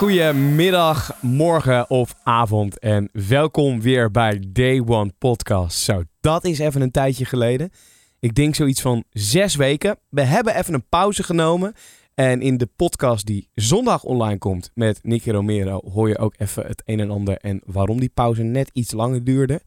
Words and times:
Goedemiddag, 0.00 1.22
morgen 1.22 1.90
of 1.90 2.14
avond 2.22 2.78
en 2.78 3.08
welkom 3.12 3.80
weer 3.80 4.10
bij 4.10 4.44
Day 4.48 4.82
One 4.86 5.12
Podcast. 5.18 5.78
Zo, 5.78 6.02
dat 6.20 6.44
is 6.44 6.58
even 6.58 6.80
een 6.80 6.90
tijdje 6.90 7.24
geleden. 7.24 7.70
Ik 8.18 8.34
denk 8.34 8.54
zoiets 8.54 8.80
van 8.80 9.04
zes 9.10 9.54
weken. 9.54 9.98
We 10.08 10.22
hebben 10.22 10.56
even 10.56 10.74
een 10.74 10.88
pauze 10.88 11.22
genomen. 11.22 11.74
En 12.14 12.40
in 12.40 12.56
de 12.56 12.68
podcast 12.76 13.26
die 13.26 13.48
zondag 13.54 14.04
online 14.04 14.38
komt 14.38 14.70
met 14.74 15.00
Nicky 15.02 15.30
Romero 15.30 15.80
hoor 15.92 16.08
je 16.08 16.18
ook 16.18 16.34
even 16.38 16.66
het 16.66 16.82
een 16.84 17.00
en 17.00 17.10
ander 17.10 17.36
en 17.36 17.60
waarom 17.64 18.00
die 18.00 18.10
pauze 18.14 18.42
net 18.42 18.70
iets 18.72 18.92
langer 18.92 19.24
duurde. 19.24 19.60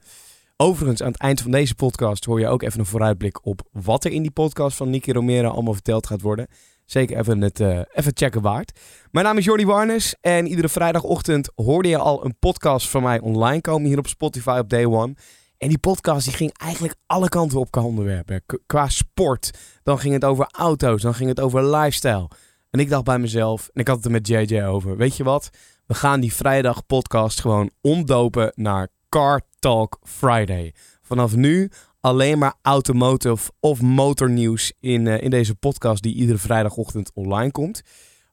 Overigens, 0.57 1.01
aan 1.01 1.11
het 1.11 1.21
eind 1.21 1.41
van 1.41 1.51
deze 1.51 1.75
podcast 1.75 2.25
hoor 2.25 2.39
je 2.39 2.47
ook 2.47 2.61
even 2.61 2.79
een 2.79 2.85
vooruitblik 2.85 3.45
op 3.45 3.61
wat 3.71 4.05
er 4.05 4.11
in 4.11 4.21
die 4.21 4.31
podcast 4.31 4.77
van 4.77 4.89
Nicky 4.89 5.11
Romero 5.11 5.49
allemaal 5.49 5.73
verteld 5.73 6.07
gaat 6.07 6.21
worden. 6.21 6.47
Zeker 6.85 7.17
even 7.17 7.41
het 7.41 7.59
eh, 7.59 7.79
even 7.93 8.11
checken 8.15 8.41
waard. 8.41 8.79
Mijn 9.11 9.25
naam 9.25 9.37
is 9.37 9.45
Jordi 9.45 9.65
Warnes 9.65 10.15
en 10.21 10.47
iedere 10.47 10.69
vrijdagochtend 10.69 11.51
hoorde 11.55 11.89
je 11.89 11.97
al 11.97 12.25
een 12.25 12.35
podcast 12.39 12.89
van 12.89 13.03
mij 13.03 13.19
online 13.19 13.61
komen 13.61 13.87
hier 13.87 13.97
op 13.97 14.07
Spotify 14.07 14.57
op 14.59 14.69
Day 14.69 14.85
One. 14.85 15.15
En 15.57 15.69
die 15.69 15.77
podcast 15.77 16.25
die 16.25 16.35
ging 16.35 16.57
eigenlijk 16.57 16.95
alle 17.05 17.29
kanten 17.29 17.59
op 17.59 17.71
qua 17.71 17.83
onderwerpen. 17.83 18.43
Qua 18.65 18.89
sport, 18.89 19.51
dan 19.83 19.99
ging 19.99 20.13
het 20.13 20.25
over 20.25 20.47
auto's, 20.51 21.01
dan 21.01 21.13
ging 21.13 21.29
het 21.29 21.39
over 21.39 21.75
lifestyle. 21.75 22.29
En 22.69 22.79
ik 22.79 22.89
dacht 22.89 23.03
bij 23.03 23.19
mezelf, 23.19 23.69
en 23.73 23.81
ik 23.81 23.87
had 23.87 23.95
het 23.95 24.05
er 24.05 24.11
met 24.11 24.27
JJ 24.27 24.63
over, 24.63 24.97
weet 24.97 25.17
je 25.17 25.23
wat? 25.23 25.49
We 25.85 25.93
gaan 25.93 26.19
die 26.19 26.33
vrijdag 26.33 26.85
podcast 26.85 27.41
gewoon 27.41 27.71
omdopen 27.81 28.51
naar 28.55 28.87
Car 29.09 29.41
Talk 29.59 29.99
Friday. 30.03 30.73
Vanaf 31.01 31.35
nu 31.35 31.71
alleen 32.03 32.37
maar 32.37 32.53
automotive 32.61 33.51
of 33.59 33.81
motornieuws 33.81 34.73
in, 34.79 35.07
eh, 35.07 35.21
in 35.21 35.29
deze 35.29 35.55
podcast 35.55 36.03
die 36.03 36.15
iedere 36.15 36.37
vrijdagochtend 36.37 37.11
online 37.13 37.51
komt. 37.51 37.81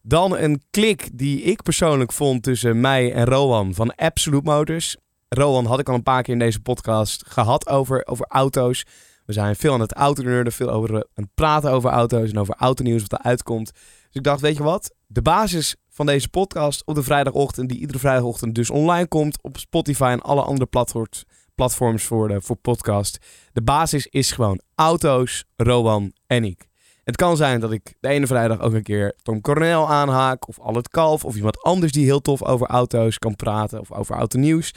Dan 0.03 0.37
een 0.37 0.63
klik 0.71 1.11
die 1.13 1.43
ik 1.43 1.63
persoonlijk 1.63 2.13
vond 2.13 2.43
tussen 2.43 2.81
mij 2.81 3.13
en 3.13 3.25
Rowan 3.25 3.75
van 3.75 3.95
Absolute 3.95 4.51
Motors. 4.51 4.97
Rowan 5.29 5.67
had 5.67 5.79
ik 5.79 5.89
al 5.89 5.95
een 5.95 6.03
paar 6.03 6.23
keer 6.23 6.33
in 6.33 6.39
deze 6.39 6.61
podcast 6.61 7.23
gehad 7.27 7.69
over, 7.69 8.07
over 8.07 8.27
auto's. 8.29 8.87
We 9.27 9.33
zijn 9.33 9.57
veel 9.57 9.73
aan 9.73 9.81
het 9.81 9.93
autonerden, 9.93 10.53
veel 10.53 10.71
over, 10.71 10.91
eh, 10.91 10.97
aan 10.97 11.25
het 11.25 11.35
praten 11.35 11.71
over 11.71 11.91
auto's 11.91 12.31
en 12.31 12.39
over 12.39 12.55
autonieuws 12.55 13.03
wat 13.07 13.21
eruit 13.21 13.43
komt. 13.43 13.73
Dus 13.73 14.13
ik 14.13 14.23
dacht, 14.23 14.41
weet 14.41 14.57
je 14.57 14.63
wat? 14.63 14.95
De 15.07 15.23
basis 15.23 15.77
van 15.89 16.07
deze 16.07 16.29
podcast 16.29 16.83
op 16.85 16.95
de 16.95 17.03
vrijdagochtend, 17.03 17.69
die 17.69 17.79
iedere 17.79 17.99
vrijdagochtend 17.99 18.55
dus 18.55 18.71
online 18.71 19.07
komt 19.09 19.43
op 19.43 19.59
Spotify 19.59 20.09
en 20.13 20.21
alle 20.21 20.43
andere 20.43 20.67
platforms, 20.67 21.25
platforms 21.61 22.05
voor, 22.05 22.29
de, 22.29 22.41
voor 22.41 22.57
podcast. 22.57 23.19
De 23.53 23.63
basis 23.63 24.07
is 24.07 24.33
gewoon 24.33 24.61
auto's, 24.75 25.45
Rowan 25.57 26.13
en 26.27 26.45
ik. 26.45 26.69
Het 27.05 27.17
kan 27.17 27.37
zijn 27.37 27.61
dat 27.61 27.73
ik 27.73 27.95
de 28.01 28.09
ene 28.09 28.27
vrijdag 28.27 28.61
ook 28.61 28.73
een 28.73 28.83
keer 28.83 29.15
Tom 29.23 29.41
Coronel 29.41 29.89
aanhaak. 29.89 30.49
Of 30.49 30.59
Al 30.59 30.75
het 30.75 30.89
Kalf. 30.89 31.25
Of 31.25 31.37
iemand 31.37 31.63
anders 31.63 31.93
die 31.93 32.05
heel 32.05 32.21
tof 32.21 32.43
over 32.43 32.67
auto's 32.67 33.19
kan 33.19 33.37
praten. 33.37 33.81
Of 33.81 33.93
over 33.93 34.15
autonieuws. 34.15 34.75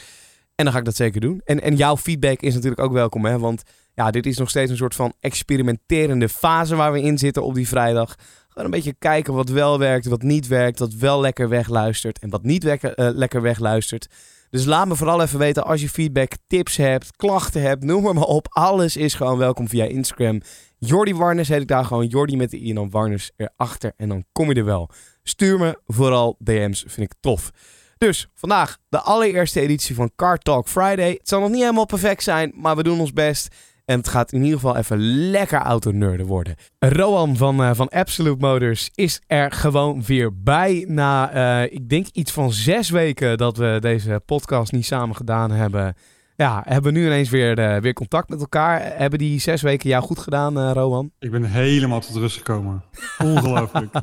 En 0.55 0.63
dan 0.63 0.73
ga 0.73 0.79
ik 0.79 0.85
dat 0.85 0.95
zeker 0.95 1.21
doen. 1.21 1.41
En, 1.45 1.61
en 1.61 1.75
jouw 1.75 1.97
feedback 1.97 2.41
is 2.41 2.53
natuurlijk 2.53 2.81
ook 2.81 2.91
welkom. 2.91 3.25
Hè? 3.25 3.39
Want 3.39 3.63
ja, 3.93 4.11
dit 4.11 4.25
is 4.25 4.37
nog 4.37 4.49
steeds 4.49 4.71
een 4.71 4.77
soort 4.77 4.95
van 4.95 5.13
experimenterende 5.19 6.29
fase 6.29 6.75
waar 6.75 6.91
we 6.91 7.01
in 7.01 7.17
zitten 7.17 7.43
op 7.43 7.55
die 7.55 7.67
vrijdag. 7.67 8.15
Gewoon 8.47 8.65
een 8.65 8.71
beetje 8.71 8.95
kijken 8.99 9.33
wat 9.33 9.49
wel 9.49 9.79
werkt, 9.79 10.05
wat 10.05 10.21
niet 10.21 10.47
werkt. 10.47 10.79
Wat 10.79 10.93
wel 10.93 11.21
lekker 11.21 11.49
wegluistert 11.49 12.19
en 12.19 12.29
wat 12.29 12.43
niet 12.43 12.65
eh, 12.65 12.91
lekker 12.95 13.41
wegluistert. 13.41 14.07
Dus 14.53 14.65
laat 14.65 14.87
me 14.87 14.95
vooral 14.95 15.21
even 15.21 15.39
weten 15.39 15.65
als 15.65 15.81
je 15.81 15.89
feedback, 15.89 16.31
tips 16.47 16.77
hebt, 16.77 17.15
klachten 17.15 17.61
hebt. 17.61 17.83
Noem 17.83 18.03
maar, 18.03 18.23
op. 18.23 18.47
Alles 18.49 18.97
is 18.97 19.13
gewoon 19.13 19.37
welkom 19.37 19.69
via 19.69 19.85
Instagram. 19.85 20.41
Jordi 20.77 21.15
Warners 21.15 21.47
heet 21.47 21.61
ik 21.61 21.67
daar 21.67 21.85
gewoon. 21.85 22.07
Jordi 22.07 22.37
met 22.37 22.51
de 22.51 22.61
i 22.61 22.69
en 22.69 22.75
dan 22.75 22.89
Warners 22.89 23.31
erachter. 23.35 23.93
En 23.97 24.09
dan 24.09 24.25
kom 24.31 24.49
je 24.49 24.55
er 24.55 24.65
wel. 24.65 24.89
Stuur 25.23 25.59
me 25.59 25.79
vooral 25.85 26.35
DM's, 26.39 26.83
vind 26.87 27.11
ik 27.11 27.17
tof. 27.19 27.51
Dus 27.97 28.27
vandaag 28.33 28.77
de 28.89 29.01
allereerste 29.01 29.61
editie 29.61 29.95
van 29.95 30.11
Car 30.15 30.37
Talk 30.37 30.67
Friday. 30.67 31.11
Het 31.11 31.29
zal 31.29 31.39
nog 31.39 31.49
niet 31.49 31.61
helemaal 31.61 31.85
perfect 31.85 32.23
zijn, 32.23 32.51
maar 32.55 32.75
we 32.75 32.83
doen 32.83 32.99
ons 32.99 33.13
best. 33.13 33.55
En 33.85 33.97
het 33.97 34.07
gaat 34.07 34.31
in 34.31 34.41
ieder 34.43 34.59
geval 34.59 34.77
even 34.77 34.97
lekker 35.29 35.59
autonerden 35.59 36.25
worden. 36.25 36.55
Roan 36.79 37.37
van, 37.37 37.63
eh, 37.63 37.71
van 37.73 37.89
Absolute 37.89 38.45
Motors 38.45 38.89
is 38.95 39.21
er 39.27 39.51
gewoon 39.51 40.03
weer 40.03 40.41
bij. 40.43 40.85
Na, 40.87 41.31
eh, 41.31 41.71
ik 41.73 41.89
denk 41.89 42.07
iets 42.11 42.31
van 42.31 42.51
zes 42.51 42.89
weken 42.89 43.37
dat 43.37 43.57
we 43.57 43.77
deze 43.79 44.21
podcast 44.25 44.71
niet 44.71 44.85
samen 44.85 45.15
gedaan 45.15 45.51
hebben. 45.51 45.95
Ja, 46.35 46.63
hebben 46.65 46.93
we 46.93 46.99
nu 46.99 47.05
ineens 47.05 47.29
weer, 47.29 47.59
eh, 47.59 47.81
weer 47.81 47.93
contact 47.93 48.29
met 48.29 48.39
elkaar. 48.39 48.81
Hebben 48.97 49.19
die 49.19 49.39
zes 49.39 49.61
weken 49.61 49.89
jou 49.89 50.03
goed 50.03 50.19
gedaan, 50.19 50.57
eh 50.57 50.71
Roan? 50.73 51.11
Ik 51.19 51.31
ben 51.31 51.43
helemaal 51.43 51.99
tot 51.99 52.15
rust 52.15 52.37
gekomen. 52.37 52.83
Ongelooflijk. 53.17 53.91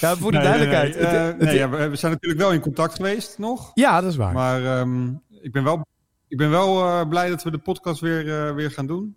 Ja, 0.00 0.16
voor 0.16 0.30
de 0.32 0.36
Nee, 0.38 0.46
duidelijkheid. 0.46 0.94
Nee, 0.94 1.02
nee. 1.04 1.12
Het- 1.14 1.26
het- 1.26 1.38
nee, 1.40 1.54
ja, 1.56 1.68
we 1.68 1.88
we 1.88 1.96
zijn 1.96 2.12
natuurlijk 2.12 2.40
wel 2.40 2.52
in 2.52 2.60
contact 2.60 2.94
geweest 2.94 3.38
nog. 3.38 3.70
ja, 3.74 4.00
dat 4.00 4.10
is 4.10 4.16
waar. 4.16 4.32
Maar 4.32 4.64
ehm, 4.78 5.08
ik 5.42 5.52
ben 5.52 5.64
wel, 5.64 5.86
ik 6.30 6.36
ben 6.36 6.50
wel 6.50 6.84
eh, 6.84 7.08
blij 7.08 7.28
dat 7.28 7.42
we 7.42 7.50
de 7.50 7.58
podcast 7.58 8.00
weer, 8.00 8.46
eh, 8.46 8.54
weer 8.54 8.70
gaan 8.70 8.86
doen. 8.86 9.16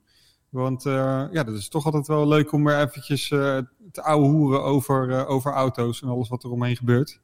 Want 0.49 0.85
eh, 0.85 1.23
ja, 1.31 1.43
dat 1.43 1.55
is 1.55 1.67
toch 1.69 1.85
altijd 1.85 2.07
wel 2.07 2.27
leuk 2.27 2.51
om 2.51 2.63
weer 2.63 2.79
eventjes 2.79 3.27
te 3.27 4.01
ouwe 4.01 4.27
hoeren 4.27 4.63
over, 4.63 5.27
over 5.27 5.51
auto's 5.51 6.01
en 6.01 6.07
alles 6.07 6.29
wat 6.29 6.43
er 6.43 6.51
omheen 6.51 6.75
gebeurt. 6.75 7.19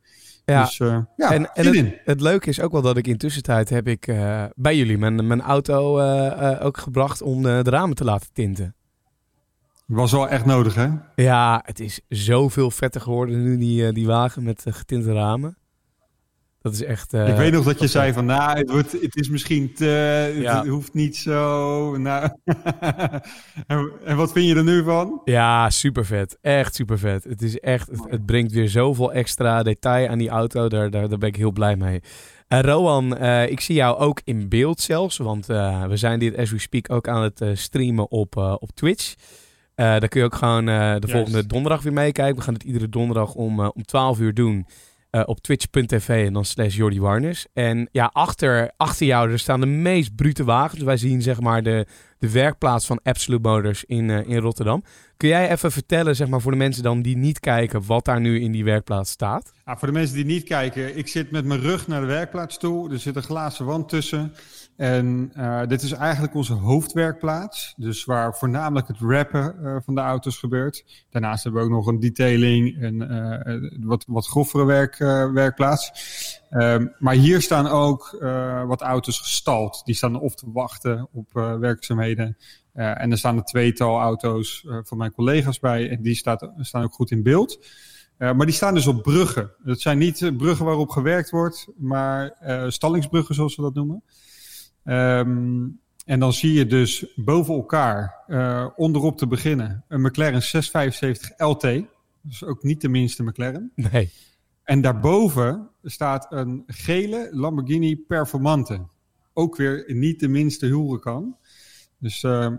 ja. 0.46 0.64
Dus 0.64 0.78
ja, 0.78 1.08
en 1.32 1.54
en 1.54 2.00
het, 2.04 2.22
leuke 2.22 2.50
is 2.50 2.62
ook 2.62 2.72
wel 2.72 2.82
dat 2.82 2.98
ik 2.98 3.08
intussen 3.08 3.44
tijd 3.44 3.70
heb 3.70 3.88
ik 3.88 4.06
bij 4.56 4.78
jullie 4.78 4.98
mijn, 4.98 5.28
mijn 5.28 5.42
auto 5.42 6.00
ook 6.60 6.78
gebracht 6.78 7.22
om 7.22 7.42
de, 7.42 7.60
de 7.64 7.70
ramen 7.70 7.96
te 7.96 8.04
laten 8.04 8.30
tinten. 8.34 8.76
Was 9.86 10.12
wel 10.12 10.30
echt 10.30 10.46
nodig, 10.46 10.76
hè? 10.76 10.90
Ja, 11.16 11.62
het 11.66 11.80
is 11.80 12.02
zoveel 12.10 12.72
vetter 12.72 13.02
geworden 13.02 13.44
nu, 13.44 13.58
die, 13.58 13.92
die 13.92 14.08
wagen 14.08 14.44
met 14.44 14.66
getinte 14.70 15.14
ramen. 15.14 15.58
Dat 16.62 16.74
is 16.74 16.84
echt... 16.84 17.14
eh, 17.14 17.28
ik 17.28 17.36
weet 17.36 17.52
nog 17.52 17.66
dat 17.66 17.80
je 17.80 17.88
zei 17.88 18.14
van, 18.14 18.25
nou, 18.25 18.58
het, 18.58 18.70
wordt, 18.72 18.92
het 18.92 19.16
is 19.16 19.30
misschien 19.30 19.74
te, 19.74 19.86
het 19.86 20.36
Ja. 20.44 20.66
hoeft 20.66 20.94
niet 20.94 21.18
zo. 21.18 21.97
Nou, 21.97 22.30
en, 23.68 23.92
en 24.06 24.16
wat 24.18 24.31
vind 24.31 24.47
je 24.47 24.56
er 24.56 24.64
nu 24.64 24.84
van? 24.84 25.22
Ja, 25.25 25.70
super 25.70 26.06
vet. 26.06 26.38
Echt 26.42 26.75
super 26.75 27.00
vet. 27.00 27.24
Het 27.24 27.42
is 27.42 27.59
echt, 27.59 27.88
het, 27.88 28.00
het 28.09 28.25
brengt 28.25 28.52
weer 28.52 28.70
zoveel 28.70 29.14
extra 29.14 29.64
detail 29.64 30.08
aan 30.08 30.18
die 30.18 30.30
auto. 30.30 30.68
Daar, 30.70 30.90
daar, 30.90 31.09
daar 31.09 31.18
ben 31.18 31.30
ik 31.30 31.36
heel 31.36 31.52
blij 31.52 31.75
mee. 31.75 32.02
En 32.47 32.62
Rowan, 32.62 33.18
eh, 33.18 33.50
ik 33.50 33.59
zie 33.59 33.76
jou 33.76 33.97
ook 33.97 34.22
in 34.24 34.50
beeld 34.50 34.81
zelfs. 34.81 35.18
Want 35.18 35.50
eh, 35.50 35.84
we 35.86 35.97
zijn 35.97 36.20
dit 36.20 36.38
as 36.38 36.52
we 36.52 36.59
speak 36.59 36.91
ook 36.91 37.08
aan 37.08 37.22
het 37.24 37.41
eh, 37.41 37.50
streamen 37.53 38.12
op, 38.12 38.38
eh, 38.38 38.56
op 38.59 38.70
Twitch. 38.74 39.14
Eh 39.76 39.86
daar 39.86 40.08
kun 40.08 40.20
je 40.20 40.26
ook 40.26 40.36
gewoon 40.36 40.70
eh, 40.70 40.96
de 41.00 41.08
volgende 41.08 41.46
donderdag 41.47 41.81
weer 41.84 41.94
meekijken. 41.94 42.36
We 42.36 42.41
gaan 42.41 42.53
het 42.53 42.64
iedere 42.64 42.90
donderdag 42.90 43.34
om, 43.34 43.59
eh, 43.59 43.70
om 43.74 43.84
12 43.84 44.20
uur 44.20 44.34
doen. 44.34 44.66
Eh, 45.09 45.22
op 45.25 45.40
twitch.tv 45.40 46.25
en 46.25 46.34
dan 46.34 46.46
slash 46.46 46.75
Jordi 46.75 47.00
Warners. 47.00 47.46
En 47.53 47.90
ja, 47.92 48.09
achter, 48.14 48.72
achter 48.78 49.06
jou 49.06 49.31
er 49.31 49.40
staan 49.40 49.59
de 49.59 49.66
meest 49.66 50.16
brute 50.16 50.44
wagens. 50.44 50.81
Wij 50.81 50.97
zien 50.97 51.22
zeg 51.22 51.40
maar 51.40 51.64
de, 51.64 51.86
de 52.19 52.31
werkplaats 52.31 52.85
van 52.85 53.00
Absolute 53.03 53.47
Motors 53.47 53.84
in, 53.84 54.09
eh, 54.09 54.28
in 54.28 54.38
Rotterdam. 54.38 54.84
Kun 55.18 55.30
jij 55.30 55.52
even 55.52 55.72
vertellen, 55.72 56.16
zeg 56.16 56.28
maar, 56.28 56.41
voor 56.41 56.52
de 56.52 56.57
mensen 56.57 56.84
dan 56.84 57.02
die 57.02 57.18
niet 57.18 57.40
kijken, 57.40 57.85
wat 57.85 58.06
daar 58.06 58.19
nu 58.19 58.41
in 58.41 58.52
die 58.52 58.63
werkplaats 58.63 59.12
staat? 59.12 59.53
Nou, 59.66 59.78
voor 59.78 59.88
de 59.88 59.94
mensen 59.94 60.16
die 60.16 60.25
niet 60.25 60.44
kijken, 60.44 60.97
ik 60.97 61.08
zit 61.08 61.31
met 61.31 61.46
mijn 61.46 61.59
rug 61.59 61.88
naar 61.88 62.02
de 62.02 62.08
werkplaats 62.08 62.58
toe. 62.58 62.91
Er 62.91 63.00
zit 63.00 63.16
een 63.16 63.24
glazen 63.24 63.66
wand 63.66 63.90
tussen. 63.90 64.34
En 64.76 65.32
eh, 65.34 65.61
dit 65.67 65.82
is 65.82 65.91
eigenlijk 65.91 66.34
onze 66.34 66.53
hoofdwerkplaats. 66.53 67.73
Dus 67.78 68.05
waar 68.05 68.35
voornamelijk 68.35 68.88
het 68.88 68.97
rappen 68.99 69.55
eh, 69.64 69.76
van 69.85 69.96
de 69.96 70.02
auto's 70.02 70.38
gebeurt. 70.38 71.05
Daarnaast 71.09 71.44
hebben 71.44 71.61
we 71.61 71.67
ook 71.67 71.73
nog 71.73 71.88
een 71.88 71.99
detailing 71.99 72.82
en 72.82 72.97
wat, 73.79 74.05
wat 74.08 74.28
grovere 74.28 74.66
werk, 74.66 74.97
werkplaats. 75.34 75.91
Ehm, 76.49 76.87
maar 76.97 77.13
hier 77.13 77.41
staan 77.41 77.67
ook 77.67 78.17
eh, 78.19 78.66
wat 78.66 78.81
auto's 78.81 79.19
gestald. 79.19 79.81
Die 79.85 79.96
staan 79.96 80.19
of 80.19 80.35
te 80.35 80.51
wachten 80.51 81.07
op 81.11 81.35
eh, 81.35 81.57
werkzaamheden. 81.57 82.37
Eh, 82.73 83.01
en 83.01 83.11
er 83.11 83.17
staan 83.17 83.37
een 83.37 83.43
tweetal 83.43 83.99
auto's 83.99 84.66
van 84.84 84.97
mijn 84.97 85.11
collega's 85.11 85.59
bij. 85.59 85.90
En 85.90 86.01
die 86.01 86.16
staat, 86.16 86.51
staan 86.57 86.84
ook 86.84 86.93
goed 86.93 87.11
in 87.11 87.23
beeld. 87.23 87.66
Maar 88.17 88.46
die 88.46 88.55
staan 88.55 88.73
dus 88.73 88.87
op 88.87 89.03
bruggen. 89.03 89.51
Dat 89.63 89.79
zijn 89.79 89.97
niet 89.97 90.37
bruggen 90.37 90.66
waarop 90.66 90.90
gewerkt 90.90 91.29
wordt, 91.29 91.67
maar 91.78 92.35
stallingsbruggen 92.67 93.35
zoals 93.35 93.55
we 93.55 93.61
dat 93.61 93.73
noemen. 93.73 94.03
Um, 94.84 95.79
en 96.05 96.19
dan 96.19 96.34
zie 96.34 96.53
je 96.53 96.66
dus 96.66 97.05
boven 97.16 97.53
elkaar, 97.53 98.23
onderop 98.75 99.17
te 99.17 99.28
beginnen, 99.28 99.84
een 99.87 100.01
McLaren 100.01 100.41
675 100.41 101.31
LT. 101.37 101.61
Dus 102.22 102.43
ook 102.43 102.63
niet 102.63 102.81
de 102.81 102.90
minste 102.90 103.23
McLaren. 103.23 103.72
Nee. 103.75 104.11
En 104.70 104.82
daarboven 104.82 105.70
staat 105.84 106.28
een 106.30 106.64
gele 106.68 107.30
Lamborghini 107.32 107.98
Performante. 107.98 108.88
ook 109.34 109.56
weer 109.56 109.84
niet 109.88 110.20
de 110.20 110.28
minste 110.28 110.66
huren 110.66 111.00
kan. 111.00 111.38
Dus 111.98 112.24
uh, 112.24 112.54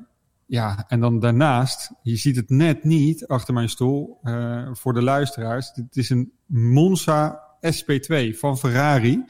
ja, 0.47 0.85
en 0.89 1.01
dan 1.01 1.21
daarnaast, 1.21 1.93
je 2.03 2.17
ziet 2.17 2.37
het 2.37 2.49
net 2.49 2.85
niet 2.85 3.27
achter 3.27 3.55
mijn 3.55 3.69
stoel 3.69 4.19
uh, 4.23 4.69
voor 4.73 4.93
de 4.93 5.03
luisteraars. 5.03 5.73
Dit 5.73 5.97
is 5.97 6.11
een 6.11 6.33
Monza 6.47 7.43
SP2 7.67 8.37
van 8.37 8.59
Ferrari. 8.59 9.25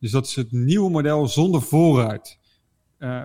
Dus 0.00 0.10
dat 0.10 0.26
is 0.26 0.36
het 0.36 0.52
nieuwe 0.52 0.90
model 0.90 1.28
zonder 1.28 1.62
voorruit. 1.62 2.38
Uh, 2.98 3.24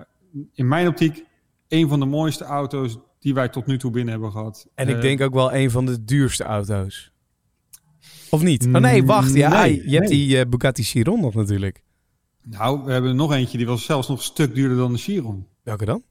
in 0.52 0.68
mijn 0.68 0.88
optiek 0.88 1.24
een 1.68 1.88
van 1.88 2.00
de 2.00 2.06
mooiste 2.06 2.44
auto's 2.44 2.98
die 3.18 3.34
wij 3.34 3.48
tot 3.48 3.66
nu 3.66 3.78
toe 3.78 3.90
binnen 3.90 4.12
hebben 4.12 4.32
gehad. 4.32 4.68
En 4.74 4.88
ik 4.88 5.00
denk 5.00 5.20
ook 5.20 5.34
wel 5.34 5.54
een 5.54 5.70
van 5.70 5.86
de 5.86 6.04
duurste 6.04 6.44
auto's. 6.44 7.11
Of 8.34 8.42
niet? 8.42 8.66
Oh 8.66 8.80
nee, 8.80 9.04
wacht. 9.04 9.34
Ja, 9.34 9.62
nee, 9.62 9.82
je 9.90 9.96
hebt 9.96 10.08
nee. 10.08 10.18
die 10.18 10.36
uh, 10.36 10.44
Bugatti 10.48 10.82
Chiron 10.82 11.20
nog 11.20 11.34
natuurlijk. 11.34 11.82
Nou, 12.42 12.84
we 12.84 12.92
hebben 12.92 13.16
nog 13.16 13.32
eentje 13.32 13.58
die 13.58 13.66
was 13.66 13.84
zelfs 13.84 14.08
nog 14.08 14.18
een 14.18 14.24
stuk 14.24 14.54
duurder 14.54 14.76
dan 14.76 14.92
de 14.92 14.98
Chiron. 14.98 15.46
Welke 15.62 15.84
dan? 15.84 16.02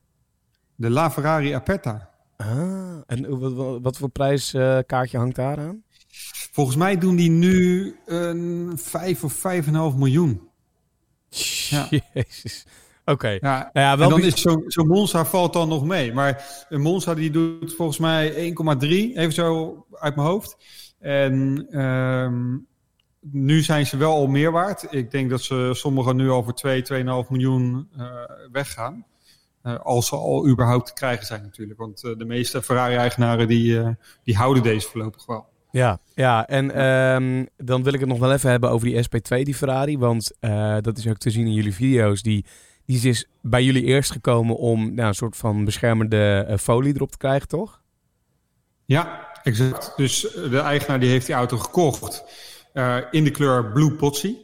De 0.74 0.90
La 0.90 1.10
Ferrari 1.10 1.52
Aperta. 1.52 2.10
Ah, 2.36 3.00
en 3.06 3.38
wat, 3.38 3.80
wat 3.82 3.96
voor 3.96 4.08
prijskaartje 4.08 5.18
hangt 5.18 5.36
daar 5.36 5.58
aan? 5.58 5.82
Volgens 6.52 6.76
mij 6.76 6.98
doen 6.98 7.16
die 7.16 7.30
nu 7.30 7.94
een 8.06 8.72
5 8.74 9.24
of 9.24 9.36
5,5 9.36 9.72
miljoen. 9.96 10.40
Ja. 11.68 11.88
Jezus. 12.14 12.64
Oké. 13.00 13.12
Okay. 13.12 13.38
Ja, 13.40 13.70
ja, 13.72 13.96
wel 13.98 14.10
en 14.10 14.20
dan 14.20 14.24
is 14.24 14.40
zo'n 14.40 14.64
zo 14.66 14.84
Monza 14.84 15.24
valt 15.24 15.52
dan 15.52 15.68
nog 15.68 15.84
mee. 15.84 16.12
Maar 16.12 16.66
een 16.68 16.80
Monza 16.80 17.14
die 17.14 17.30
doet 17.30 17.74
volgens 17.74 17.98
mij 17.98 18.54
1,3, 18.78 18.88
even 18.88 19.32
zo 19.32 19.76
uit 19.90 20.16
mijn 20.16 20.28
hoofd. 20.28 20.56
En 21.02 21.66
um, 21.80 22.66
nu 23.20 23.60
zijn 23.62 23.86
ze 23.86 23.96
wel 23.96 24.12
al 24.12 24.26
meer 24.26 24.52
waard. 24.52 24.86
Ik 24.90 25.10
denk 25.10 25.30
dat 25.30 25.42
ze 25.42 25.70
sommigen 25.72 26.16
nu 26.16 26.26
voor 26.26 26.54
2, 26.54 26.82
2,5 26.92 26.98
miljoen 27.28 27.88
uh, 27.98 28.06
weggaan. 28.52 29.04
Uh, 29.62 29.78
als 29.78 30.06
ze 30.08 30.16
al 30.16 30.48
überhaupt 30.48 30.86
te 30.86 30.92
krijgen 30.92 31.26
zijn 31.26 31.42
natuurlijk. 31.42 31.78
Want 31.78 32.04
uh, 32.04 32.16
de 32.18 32.24
meeste 32.24 32.62
Ferrari-eigenaren 32.62 33.48
die, 33.48 33.96
die 34.24 34.36
houden 34.36 34.62
deze 34.62 34.88
voorlopig 34.88 35.26
wel. 35.26 35.46
Ja, 35.70 35.98
ja 36.14 36.46
en 36.46 36.84
um, 36.84 37.48
dan 37.56 37.82
wil 37.82 37.92
ik 37.92 38.00
het 38.00 38.08
nog 38.08 38.18
wel 38.18 38.32
even 38.32 38.50
hebben 38.50 38.70
over 38.70 38.86
die 38.86 39.04
SP2, 39.04 39.42
die 39.42 39.54
Ferrari. 39.54 39.98
Want 39.98 40.32
dat 40.80 40.98
is 40.98 41.08
ook 41.08 41.18
te 41.18 41.30
zien 41.30 41.46
in 41.46 41.52
jullie 41.52 41.74
video's. 41.74 42.22
Die, 42.22 42.44
die 42.84 43.08
is 43.08 43.28
bij 43.40 43.64
jullie 43.64 43.84
eerst 43.84 44.10
gekomen 44.10 44.56
om 44.56 44.94
nou, 44.94 45.08
een 45.08 45.14
soort 45.14 45.36
van 45.36 45.64
beschermende 45.64 46.56
folie 46.60 46.94
erop 46.94 47.10
te 47.10 47.16
krijgen, 47.16 47.48
toch? 47.48 47.81
Ja, 48.92 49.28
exact. 49.42 49.92
Dus 49.96 50.20
de 50.50 50.58
eigenaar 50.58 51.00
die 51.00 51.10
heeft 51.10 51.26
die 51.26 51.34
auto 51.34 51.58
gekocht 51.58 52.24
uh, 52.74 52.96
in 53.10 53.24
de 53.24 53.30
kleur 53.30 53.72
Blue 53.72 53.92
Potsy. 53.92 54.36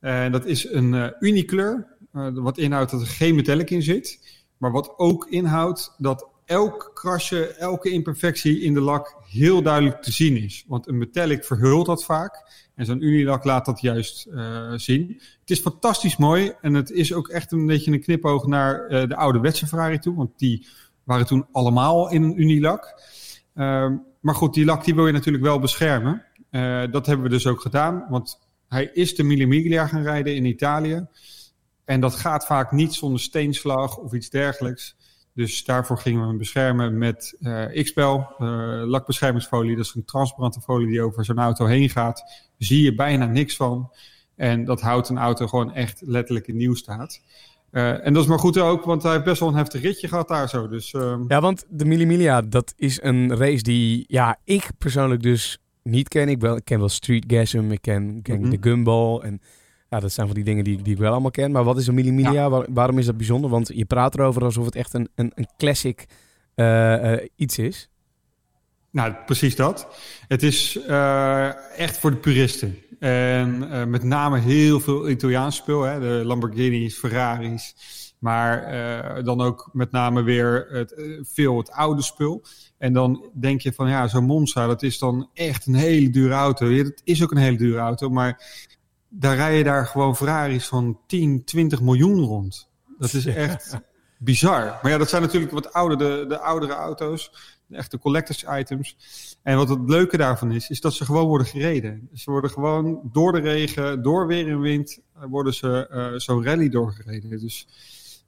En 0.00 0.32
dat 0.32 0.46
is 0.46 0.72
een 0.72 0.92
uh, 0.92 1.06
uniekleur, 1.20 1.96
uh, 2.14 2.28
wat 2.34 2.58
inhoudt 2.58 2.90
dat 2.90 3.00
er 3.00 3.06
geen 3.06 3.34
metallic 3.34 3.70
in 3.70 3.82
zit. 3.82 4.18
Maar 4.56 4.72
wat 4.72 4.98
ook 4.98 5.26
inhoudt 5.28 5.94
dat 5.98 6.28
elk 6.44 6.90
krasje, 6.94 7.46
elke 7.46 7.90
imperfectie 7.90 8.60
in 8.60 8.74
de 8.74 8.80
lak 8.80 9.16
heel 9.28 9.62
duidelijk 9.62 10.02
te 10.02 10.12
zien 10.12 10.36
is. 10.36 10.64
Want 10.66 10.88
een 10.88 10.98
metallic 10.98 11.44
verhult 11.44 11.86
dat 11.86 12.04
vaak. 12.04 12.68
En 12.74 12.86
zo'n 12.86 13.04
unilak 13.04 13.44
laat 13.44 13.64
dat 13.64 13.80
juist 13.80 14.28
zien. 14.76 15.20
Het 15.40 15.50
is 15.50 15.60
fantastisch 15.60 16.16
mooi. 16.16 16.52
En 16.60 16.74
het 16.74 16.90
is 16.90 17.12
ook 17.12 17.28
echt 17.28 17.52
een 17.52 17.66
beetje 17.66 17.92
een 17.92 18.00
knipoog 18.00 18.46
naar 18.46 18.88
de 19.08 19.16
ouderwetse 19.16 19.66
Ferrari 19.66 19.98
toe. 19.98 20.16
Want 20.16 20.38
die 20.38 20.66
waren 21.04 21.26
toen 21.26 21.46
allemaal 21.52 22.10
in 22.10 22.22
een 22.22 22.40
unilak. 22.40 22.94
Uh, 23.60 23.90
maar 24.20 24.34
goed, 24.34 24.54
die 24.54 24.64
lak 24.64 24.84
die 24.84 24.94
wil 24.94 25.06
je 25.06 25.12
natuurlijk 25.12 25.44
wel 25.44 25.58
beschermen. 25.58 26.24
Uh, 26.50 26.82
dat 26.90 27.06
hebben 27.06 27.24
we 27.24 27.30
dus 27.30 27.46
ook 27.46 27.60
gedaan. 27.60 28.06
Want 28.08 28.38
hij 28.68 28.90
is 28.92 29.14
de 29.14 29.22
Mille 29.22 29.46
Miglia 29.46 29.86
gaan 29.86 30.02
rijden 30.02 30.34
in 30.34 30.44
Italië. 30.44 31.06
En 31.84 32.00
dat 32.00 32.14
gaat 32.14 32.46
vaak 32.46 32.72
niet 32.72 32.94
zonder 32.94 33.20
steenslag 33.20 33.96
of 33.96 34.12
iets 34.12 34.30
dergelijks. 34.30 34.96
Dus 35.34 35.64
daarvoor 35.64 35.98
gingen 35.98 36.20
we 36.20 36.26
hem 36.26 36.38
beschermen 36.38 36.98
met 36.98 37.36
uh, 37.40 37.82
X-Pel, 37.82 38.26
uh, 38.38 38.46
lakbeschermingsfolie. 38.86 39.76
Dat 39.76 39.84
is 39.84 39.94
een 39.94 40.04
transparante 40.04 40.60
folie 40.60 40.86
die 40.86 41.02
over 41.02 41.24
zo'n 41.24 41.38
auto 41.38 41.66
heen 41.66 41.90
gaat. 41.90 42.48
Zie 42.58 42.82
je 42.82 42.94
bijna 42.94 43.26
niks 43.26 43.56
van. 43.56 43.92
En 44.36 44.64
dat 44.64 44.80
houdt 44.80 45.08
een 45.08 45.18
auto 45.18 45.46
gewoon 45.46 45.74
echt 45.74 46.02
letterlijk 46.04 46.46
in 46.46 46.56
nieuw 46.56 46.74
staat. 46.74 47.22
Uh, 47.72 48.06
en 48.06 48.12
dat 48.12 48.22
is 48.22 48.28
maar 48.28 48.38
goed 48.38 48.58
ook, 48.58 48.84
want 48.84 49.02
hij 49.02 49.12
heeft 49.12 49.24
best 49.24 49.40
wel 49.40 49.48
een 49.48 49.54
heftig 49.54 49.82
ritje 49.82 50.08
gehad 50.08 50.28
daar 50.28 50.48
zo. 50.48 50.68
Dus, 50.68 50.92
uh... 50.92 51.16
Ja, 51.28 51.40
want 51.40 51.64
de 51.68 51.84
Mille 51.84 52.04
Miglia, 52.04 52.42
dat 52.42 52.72
is 52.76 53.02
een 53.02 53.36
race 53.36 53.62
die 53.62 54.04
ja, 54.06 54.38
ik 54.44 54.70
persoonlijk 54.78 55.22
dus 55.22 55.58
niet 55.82 56.08
ken. 56.08 56.28
Ik, 56.28 56.40
wel, 56.40 56.56
ik 56.56 56.64
ken 56.64 56.78
wel 56.78 56.88
Street 56.88 57.24
Gasm, 57.26 57.70
ik 57.70 57.82
ken, 57.82 58.22
ken 58.22 58.36
mm 58.36 58.42
-hmm. 58.42 58.50
de 58.50 58.58
Gumball 58.60 59.18
en... 59.18 59.40
Ja, 59.88 60.00
dat 60.00 60.12
zijn 60.12 60.26
van 60.26 60.34
die 60.34 60.44
dingen 60.44 60.64
die, 60.64 60.82
die 60.82 60.92
ik 60.92 60.98
wel 60.98 61.12
allemaal 61.12 61.30
ken. 61.30 61.50
Maar 61.50 61.64
wat 61.64 61.76
is 61.76 61.86
een 61.86 61.94
Mille 61.94 62.12
Miglia? 62.12 62.32
Ja. 62.32 62.50
Waar, 62.50 62.66
waarom 62.68 62.98
is 62.98 63.06
dat 63.06 63.16
bijzonder? 63.16 63.50
Want 63.50 63.70
je 63.74 63.84
praat 63.84 64.14
erover 64.14 64.44
alsof 64.44 64.64
het 64.64 64.74
echt 64.74 64.94
een, 64.94 65.08
een, 65.14 65.32
een 65.34 65.48
classic 65.56 66.06
uh, 66.56 67.12
uh, 67.12 67.18
iets 67.36 67.58
is. 67.58 67.89
Nou, 68.90 69.14
precies 69.26 69.56
dat. 69.56 69.86
Het 70.28 70.42
is 70.42 70.78
uh, 70.88 71.78
echt 71.78 71.98
voor 71.98 72.10
de 72.10 72.16
puristen. 72.16 72.78
En 72.98 73.90
met 73.90 74.02
name 74.02 74.38
heel 74.38 74.80
veel 74.80 75.08
Italiaans 75.08 75.56
spul. 75.56 75.82
Hè? 75.82 76.00
De 76.00 76.24
Lamborghinis, 76.24 76.98
Ferraris. 76.98 77.74
Maar 78.18 79.24
dan 79.24 79.40
ook 79.40 79.70
met 79.72 79.90
name 79.90 80.22
weer 80.22 80.66
het, 80.70 80.94
veel 81.22 81.58
het 81.58 81.70
oude 81.70 82.02
spul. 82.02 82.44
En 82.80 82.92
dan 82.92 83.30
denk 83.34 83.60
je 83.60 83.72
van 83.72 83.88
ja, 83.88 84.08
zo'n 84.08 84.24
Monza, 84.24 84.66
dat 84.66 84.82
is 84.82 84.98
dan 84.98 85.30
echt 85.34 85.66
een 85.66 85.74
hele 85.74 86.10
dure 86.10 86.34
auto. 86.34 86.66
Ja, 86.66 86.82
dat 86.82 87.00
is 87.04 87.22
ook 87.22 87.30
een 87.30 87.36
hele 87.36 87.56
dure 87.56 87.78
auto, 87.78 88.10
maar 88.10 88.44
daar 89.08 89.36
rij 89.36 89.56
je 89.56 89.64
daar 89.64 89.86
gewoon 89.86 90.16
Ferraris 90.16 90.66
van 90.66 90.98
10, 91.06 91.44
20 91.44 91.80
miljoen 91.80 92.20
rond. 92.20 92.68
Dat 92.98 93.12
is 93.12 93.26
echt 93.46 93.78
bizar. 94.18 94.78
Maar 94.82 94.90
ja, 94.90 94.98
dat 94.98 95.08
zijn 95.08 95.22
natuurlijk 95.22 95.52
wat 95.52 95.72
oude, 95.72 95.96
de, 95.96 96.24
de 96.28 96.38
oudere 96.38 96.72
auto's. 96.72 97.32
Echte 97.70 97.98
collectors 97.98 98.44
items. 98.58 98.96
En 99.42 99.56
wat 99.56 99.68
het 99.68 99.78
leuke 99.86 100.16
daarvan 100.16 100.52
is, 100.52 100.70
is 100.70 100.80
dat 100.80 100.94
ze 100.94 101.04
gewoon 101.04 101.26
worden 101.26 101.46
gereden. 101.46 102.08
Ze 102.14 102.30
worden 102.30 102.50
gewoon 102.50 103.00
door 103.12 103.32
de 103.32 103.40
regen, 103.40 104.02
door 104.02 104.26
weer 104.26 104.48
en 104.48 104.60
wind, 104.60 105.00
worden 105.28 105.54
ze 105.54 105.88
uh, 105.92 106.18
zo'n 106.18 106.44
rally 106.44 106.68
doorgereden. 106.68 107.30
Dus 107.30 107.68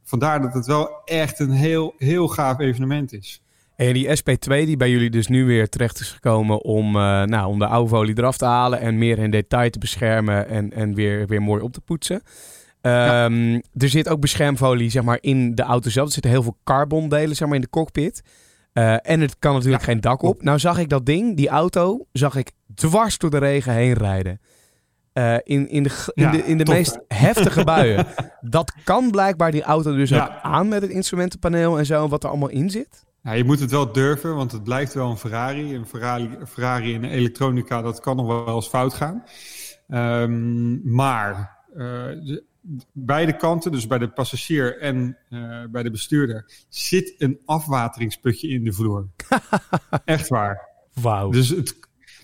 vandaar 0.02 0.40
dat 0.40 0.54
het 0.54 0.66
wel 0.66 1.04
echt 1.04 1.38
een 1.38 1.50
heel, 1.50 1.94
heel 1.98 2.28
gaaf 2.28 2.58
evenement 2.58 3.12
is. 3.12 3.42
En 3.76 3.92
die 3.92 4.08
SP2 4.08 4.46
die 4.46 4.76
bij 4.76 4.90
jullie 4.90 5.10
dus 5.10 5.26
nu 5.26 5.44
weer 5.44 5.68
terecht 5.68 6.00
is 6.00 6.10
gekomen 6.10 6.62
om, 6.62 6.86
uh, 6.86 7.22
nou, 7.22 7.46
om 7.46 7.58
de 7.58 7.66
oude 7.66 7.88
folie 7.88 8.18
eraf 8.18 8.36
te 8.36 8.44
halen 8.44 8.80
en 8.80 8.98
meer 8.98 9.18
in 9.18 9.30
detail 9.30 9.70
te 9.70 9.78
beschermen 9.78 10.48
en, 10.48 10.72
en 10.72 10.94
weer, 10.94 11.26
weer 11.26 11.42
mooi 11.42 11.62
op 11.62 11.72
te 11.72 11.80
poetsen. 11.80 12.22
Um, 12.82 12.92
ja. 13.52 13.60
Er 13.76 13.88
zit 13.88 14.08
ook 14.08 14.20
beschermfolie 14.20 14.90
zeg 14.90 15.02
maar, 15.02 15.18
in 15.20 15.54
de 15.54 15.62
auto 15.62 15.90
zelf. 15.90 16.06
Er 16.06 16.12
zitten 16.12 16.30
heel 16.30 16.42
veel 16.42 16.56
carbondelen 16.64 17.36
zeg 17.36 17.48
maar, 17.48 17.56
in 17.56 17.62
de 17.62 17.70
cockpit. 17.70 18.22
Uh, 18.74 19.10
en 19.10 19.20
het 19.20 19.38
kan 19.38 19.54
natuurlijk 19.54 19.82
ja. 19.82 19.88
geen 19.88 20.00
dak 20.00 20.22
op. 20.22 20.42
Nou 20.42 20.58
zag 20.58 20.78
ik 20.78 20.88
dat 20.88 21.06
ding, 21.06 21.36
die 21.36 21.48
auto, 21.48 22.06
zag 22.12 22.36
ik 22.36 22.50
dwars 22.74 23.18
door 23.18 23.30
de 23.30 23.38
regen 23.38 23.72
heen 23.72 23.92
rijden. 23.92 24.40
Uh, 25.14 25.34
in, 25.42 25.68
in 25.68 25.82
de, 25.82 26.10
in 26.14 26.22
ja, 26.22 26.30
de, 26.30 26.44
in 26.44 26.58
de 26.58 26.64
meest 26.64 27.00
heftige 27.08 27.64
buien. 27.74 28.06
dat 28.40 28.72
kan 28.84 29.10
blijkbaar 29.10 29.50
die 29.50 29.62
auto 29.62 29.94
dus 29.94 30.12
ook 30.12 30.30
aan 30.42 30.68
met 30.68 30.82
het 30.82 30.90
instrumentenpaneel 30.90 31.78
en 31.78 31.86
zo, 31.86 32.08
wat 32.08 32.22
er 32.24 32.28
allemaal 32.28 32.48
in 32.48 32.70
zit. 32.70 33.04
Ja, 33.22 33.32
je 33.32 33.44
moet 33.44 33.60
het 33.60 33.70
wel 33.70 33.92
durven, 33.92 34.34
want 34.34 34.52
het 34.52 34.62
blijft 34.62 34.94
wel 34.94 35.10
een 35.10 35.16
Ferrari. 35.16 35.74
Een 35.74 35.86
Ferrari, 35.86 36.30
Ferrari 36.46 36.92
in 36.92 37.04
elektronica, 37.04 37.82
dat 37.82 38.00
kan 38.00 38.16
nog 38.16 38.26
wel 38.26 38.54
eens 38.54 38.68
fout 38.68 38.94
gaan. 38.94 39.24
Um, 39.88 40.80
maar 40.94 41.58
uh, 41.74 41.84
de, 42.06 42.44
beide 42.92 43.36
kanten, 43.36 43.72
dus 43.72 43.86
bij 43.86 43.98
de 43.98 44.08
passagier 44.08 44.78
en 44.80 45.16
uh, 45.30 45.64
bij 45.70 45.82
de 45.82 45.90
bestuurder, 45.90 46.64
zit 46.68 47.14
een 47.18 47.40
afwateringsputje 47.44 48.48
in 48.48 48.64
de 48.64 48.72
vloer. 48.72 49.08
echt 50.04 50.28
waar. 50.28 50.68
Wauw. 50.92 51.30
Dus, 51.30 51.48
het, 51.48 51.78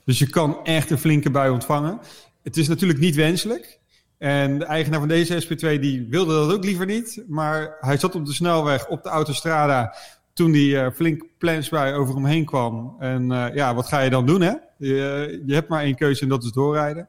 dus 0.04 0.18
je 0.18 0.30
kan 0.30 0.64
echt 0.64 0.90
een 0.90 0.99
flinke 0.99 1.30
bui 1.30 1.50
ontvangen. 1.50 2.00
Het 2.42 2.57
is 2.57 2.68
natuurlijk 2.68 3.00
niet 3.00 3.14
wenselijk. 3.14 3.78
En 4.18 4.59
de 4.59 4.64
eigenaar 4.64 4.99
van 4.99 5.09
deze 5.09 5.45
SP2 5.45 5.80
die 5.80 6.07
wilde 6.11 6.35
dat 6.35 6.52
ook 6.52 6.64
liever 6.64 6.87
niet. 6.87 7.25
Maar 7.28 7.76
hij 7.80 7.97
zat 7.97 8.14
op 8.14 8.26
de 8.26 8.33
snelweg 8.33 8.88
op 8.88 9.02
de 9.02 9.09
autostrada 9.09 9.95
toen 10.33 10.52
die 10.52 10.75
uh, 10.75 10.87
flink 10.95 11.25
plansbui 11.38 11.95
over 11.95 12.14
hem 12.14 12.25
heen 12.25 12.45
kwam. 12.45 12.97
En 12.99 13.30
uh, 13.30 13.47
ja, 13.54 13.75
wat 13.75 13.87
ga 13.87 14.00
je 14.00 14.11
dan 14.11 14.26
doen, 14.26 14.40
hè? 14.40 14.52
Je, 14.78 15.42
je 15.47 15.54
hebt 15.54 15.68
maar 15.68 15.83
één 15.83 15.95
keuze 15.95 16.23
en 16.23 16.28
dat 16.28 16.45
is 16.45 16.52
doorrijden. 16.52 17.09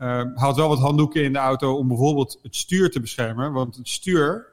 Uh, 0.00 0.22
had 0.34 0.56
wel 0.56 0.68
wat 0.68 0.78
handdoeken 0.78 1.22
in 1.22 1.32
de 1.32 1.38
auto 1.38 1.76
om 1.76 1.88
bijvoorbeeld 1.88 2.38
het 2.42 2.56
stuur 2.56 2.90
te 2.90 3.00
beschermen. 3.00 3.52
Want 3.52 3.76
het 3.76 3.88
stuur 3.88 4.46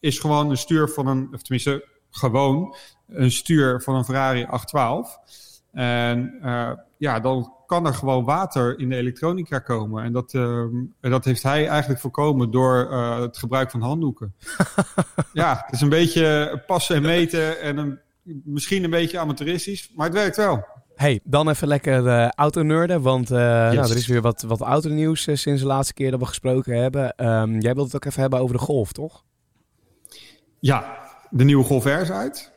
is 0.00 0.18
gewoon 0.18 0.50
een 0.50 0.56
stuur 0.56 0.88
van 0.88 1.06
een, 1.06 1.28
of 1.32 1.42
tenminste 1.42 1.88
gewoon 2.10 2.74
een 3.08 3.32
stuur 3.32 3.82
van 3.82 3.94
een 3.94 4.04
Ferrari 4.04 4.44
812. 4.44 5.18
En 5.72 6.38
ja, 6.96 7.20
dan 7.20 7.52
kan 7.66 7.86
er 7.86 7.94
gewoon 7.94 8.24
water 8.24 8.78
in 8.78 8.88
de 8.88 8.96
elektronica 8.96 9.58
komen. 9.58 10.04
En 10.04 10.12
dat, 10.12 10.32
uh, 10.32 10.64
dat 11.00 11.24
heeft 11.24 11.42
hij 11.42 11.68
eigenlijk 11.68 12.00
voorkomen 12.00 12.50
door 12.50 12.88
uh, 12.90 13.20
het 13.20 13.38
gebruik 13.38 13.70
van 13.70 13.80
handdoeken. 13.80 14.34
ja, 15.32 15.62
het 15.64 15.74
is 15.74 15.80
een 15.80 15.88
beetje 15.88 16.62
passen 16.66 16.96
en 16.96 17.02
meten 17.02 17.60
en 17.60 17.76
een, 17.76 17.98
misschien 18.44 18.84
een 18.84 18.90
beetje 18.90 19.18
amateuristisch, 19.18 19.90
maar 19.94 20.06
het 20.06 20.14
werkt 20.14 20.36
wel. 20.36 20.64
Hey, 20.94 21.20
dan 21.24 21.48
even 21.48 21.68
lekker 21.68 22.06
uh, 22.06 22.28
autonerden, 22.28 23.02
want 23.02 23.30
uh, 23.30 23.38
nou, 23.38 23.76
er 23.76 23.96
is 23.96 24.06
weer 24.06 24.20
wat, 24.20 24.42
wat 24.42 24.60
autonieuws 24.60 25.26
uh, 25.26 25.36
sinds 25.36 25.60
de 25.60 25.66
laatste 25.66 25.94
keer 25.94 26.10
dat 26.10 26.20
we 26.20 26.26
gesproken 26.26 26.76
hebben. 26.76 27.14
Ehm, 27.14 27.58
jij 27.58 27.74
wilt 27.74 27.86
het 27.86 27.94
ook 27.94 28.04
even 28.04 28.20
hebben 28.20 28.38
over 28.38 28.56
de 28.56 28.62
Golf, 28.62 28.92
toch? 28.92 29.24
Ja, 30.58 30.98
de 31.30 31.44
nieuwe 31.44 31.64
Golf 31.64 31.84
R 31.84 31.88
is 31.88 32.10
uit. 32.10 32.52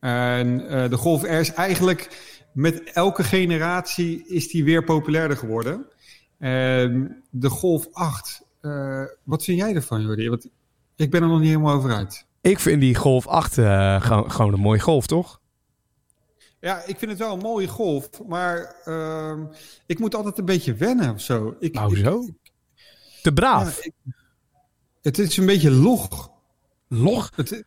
En 0.00 0.68
eh, 0.68 0.90
de 0.90 0.96
Golf 0.96 1.22
R 1.22 1.26
is 1.26 1.52
eigenlijk 1.52 2.08
met 2.52 2.92
elke 2.92 3.24
generatie 3.24 4.26
is 4.26 4.48
die 4.48 4.64
weer 4.64 4.84
populairder 4.84 5.36
geworden. 5.36 5.86
En 6.38 7.22
de 7.30 7.48
Golf 7.48 7.88
8, 7.92 8.42
eh, 8.60 9.02
wat 9.24 9.44
vind 9.44 9.58
jij 9.58 9.74
ervan, 9.74 10.02
Jordi? 10.02 10.28
Want 10.28 10.48
ik 10.96 11.10
ben 11.10 11.22
er 11.22 11.28
nog 11.28 11.38
niet 11.38 11.48
helemaal 11.48 11.74
over 11.74 11.92
uit. 11.92 12.26
Ik 12.40 12.58
vind 12.58 12.80
die 12.80 12.94
Golf 12.94 13.26
8 13.26 13.56
uh, 13.56 14.02
gewoon, 14.02 14.30
gewoon 14.30 14.52
een 14.52 14.60
mooie 14.60 14.80
Golf, 14.80 15.06
toch? 15.06 15.40
Ja, 16.60 16.82
ik 16.86 16.98
vind 16.98 17.10
het 17.10 17.20
wel 17.20 17.32
een 17.32 17.38
mooie 17.38 17.68
Golf, 17.68 18.08
maar 18.26 18.74
uh, 18.84 19.38
ik 19.86 19.98
moet 19.98 20.14
altijd 20.14 20.38
een 20.38 20.44
beetje 20.44 20.74
wennen 20.74 21.14
of 21.14 21.20
zo. 21.20 21.56
Ik, 21.58 21.74
nou 21.74 21.96
zo? 21.96 22.28
Te 23.22 23.32
braaf? 23.32 23.76
Ja, 23.76 23.82
ik, 23.84 24.14
het 25.02 25.18
is 25.18 25.36
een 25.36 25.46
beetje 25.46 25.70
log. 25.70 26.30
Log? 26.88 27.30
Het, 27.36 27.64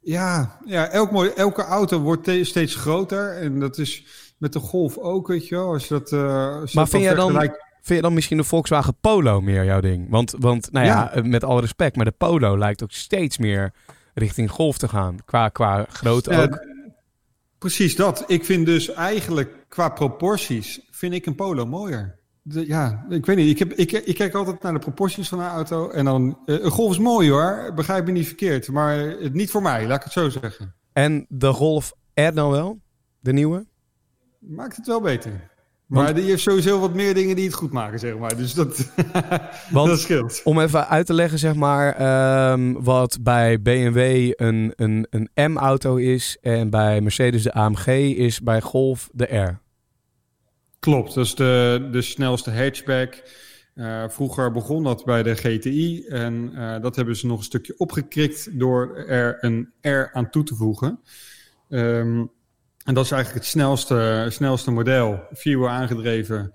ja, 0.00 0.58
ja 0.64 0.88
elk 0.88 1.10
mooi, 1.10 1.30
elke 1.30 1.62
auto 1.62 2.00
wordt 2.00 2.30
steeds 2.42 2.74
groter. 2.74 3.36
En 3.36 3.60
dat 3.60 3.78
is 3.78 4.04
met 4.38 4.52
de 4.52 4.60
Golf 4.60 4.98
ook, 4.98 5.26
weet 5.26 5.48
je 5.48 5.54
wel. 5.54 5.72
Als 5.72 5.88
je 5.88 5.94
dat, 5.94 6.12
uh, 6.12 6.20
als 6.60 6.72
je 6.72 6.76
maar 6.76 6.84
dat 6.84 6.94
vind, 6.94 7.04
je 7.04 7.14
dan, 7.14 7.40
vind 7.82 7.98
je 7.98 8.00
dan 8.00 8.14
misschien 8.14 8.36
de 8.36 8.44
Volkswagen 8.44 8.96
Polo 9.00 9.40
meer 9.40 9.64
jouw 9.64 9.80
ding? 9.80 10.10
Want, 10.10 10.34
want 10.38 10.72
nou 10.72 10.86
ja, 10.86 11.10
ja, 11.14 11.22
met 11.22 11.44
alle 11.44 11.60
respect, 11.60 11.96
maar 11.96 12.04
de 12.04 12.14
Polo 12.18 12.58
lijkt 12.58 12.82
ook 12.82 12.92
steeds 12.92 13.38
meer 13.38 13.72
richting 14.14 14.50
Golf 14.50 14.78
te 14.78 14.88
gaan. 14.88 15.16
Qua, 15.24 15.48
qua 15.48 15.86
grootte 15.88 16.30
ja, 16.30 16.42
ook. 16.42 16.70
Precies 17.62 17.96
dat. 17.96 18.24
Ik 18.26 18.44
vind 18.44 18.66
dus 18.66 18.92
eigenlijk 18.92 19.64
qua 19.68 19.88
proporties, 19.88 20.80
vind 20.90 21.14
ik 21.14 21.26
een 21.26 21.34
Polo 21.34 21.66
mooier. 21.66 22.18
De, 22.42 22.66
ja, 22.66 23.06
ik 23.08 23.26
weet 23.26 23.36
niet. 23.36 23.50
Ik, 23.50 23.58
heb, 23.58 23.72
ik, 23.72 23.92
ik 23.92 24.14
kijk 24.14 24.34
altijd 24.34 24.62
naar 24.62 24.72
de 24.72 24.78
proporties 24.78 25.28
van 25.28 25.40
een 25.40 25.48
auto. 25.48 25.90
En 25.90 26.04
dan, 26.04 26.38
uh, 26.46 26.62
een 26.62 26.70
Golf 26.70 26.90
is 26.90 26.98
mooi 26.98 27.30
hoor. 27.30 27.72
Begrijp 27.74 28.04
me 28.04 28.12
niet 28.12 28.26
verkeerd. 28.26 28.68
Maar 28.68 28.98
het 28.98 29.34
niet 29.34 29.50
voor 29.50 29.62
mij, 29.62 29.86
laat 29.86 29.96
ik 29.96 30.02
het 30.02 30.12
zo 30.12 30.28
zeggen. 30.28 30.74
En 30.92 31.26
de 31.28 31.52
Golf 31.52 31.92
R 32.14 32.32
dan 32.34 32.50
wel? 32.50 32.80
De 33.20 33.32
nieuwe? 33.32 33.66
Maakt 34.38 34.76
het 34.76 34.86
wel 34.86 35.00
beter. 35.00 35.50
Maar 35.92 36.04
Want, 36.04 36.16
die 36.16 36.26
heeft 36.26 36.42
sowieso 36.42 36.80
wat 36.80 36.94
meer 36.94 37.14
dingen 37.14 37.36
die 37.36 37.44
het 37.44 37.54
goed 37.54 37.72
maken, 37.72 37.98
zeg 37.98 38.18
maar. 38.18 38.36
Dus 38.36 38.54
dat, 38.54 38.90
Want, 39.70 39.88
dat 39.88 40.00
scheelt. 40.00 40.40
Om 40.44 40.60
even 40.60 40.88
uit 40.88 41.06
te 41.06 41.14
leggen, 41.14 41.38
zeg 41.38 41.54
maar, 41.54 42.52
um, 42.52 42.82
wat 42.82 43.18
bij 43.20 43.62
BMW 43.62 44.32
een, 44.36 44.72
een, 44.76 45.06
een 45.10 45.52
M-auto 45.52 45.96
is 45.96 46.36
en 46.40 46.70
bij 46.70 47.00
Mercedes 47.00 47.42
de 47.42 47.52
AMG 47.52 47.86
is 48.16 48.40
bij 48.40 48.60
Golf 48.60 49.08
de 49.12 49.24
R. 49.24 49.60
Klopt, 50.78 51.14
dat 51.14 51.24
is 51.24 51.34
de, 51.34 51.88
de 51.92 52.02
snelste 52.02 52.50
hatchback. 52.50 53.22
Uh, 53.74 54.04
vroeger 54.08 54.50
begon 54.50 54.82
dat 54.82 55.04
bij 55.04 55.22
de 55.22 55.34
GTI 55.34 56.04
en 56.06 56.50
uh, 56.54 56.80
dat 56.80 56.96
hebben 56.96 57.16
ze 57.16 57.26
nog 57.26 57.38
een 57.38 57.44
stukje 57.44 57.74
opgekrikt 57.76 58.58
door 58.58 58.96
er 58.96 59.36
een 59.40 59.68
R 59.80 60.10
aan 60.12 60.30
toe 60.30 60.42
te 60.42 60.54
voegen. 60.54 61.00
Um, 61.68 62.30
en 62.84 62.94
dat 62.94 63.04
is 63.04 63.10
eigenlijk 63.10 63.44
het 63.44 63.52
snelste, 63.52 64.26
snelste 64.28 64.70
model, 64.70 65.20
vierwiel 65.32 65.68
aangedreven. 65.68 66.52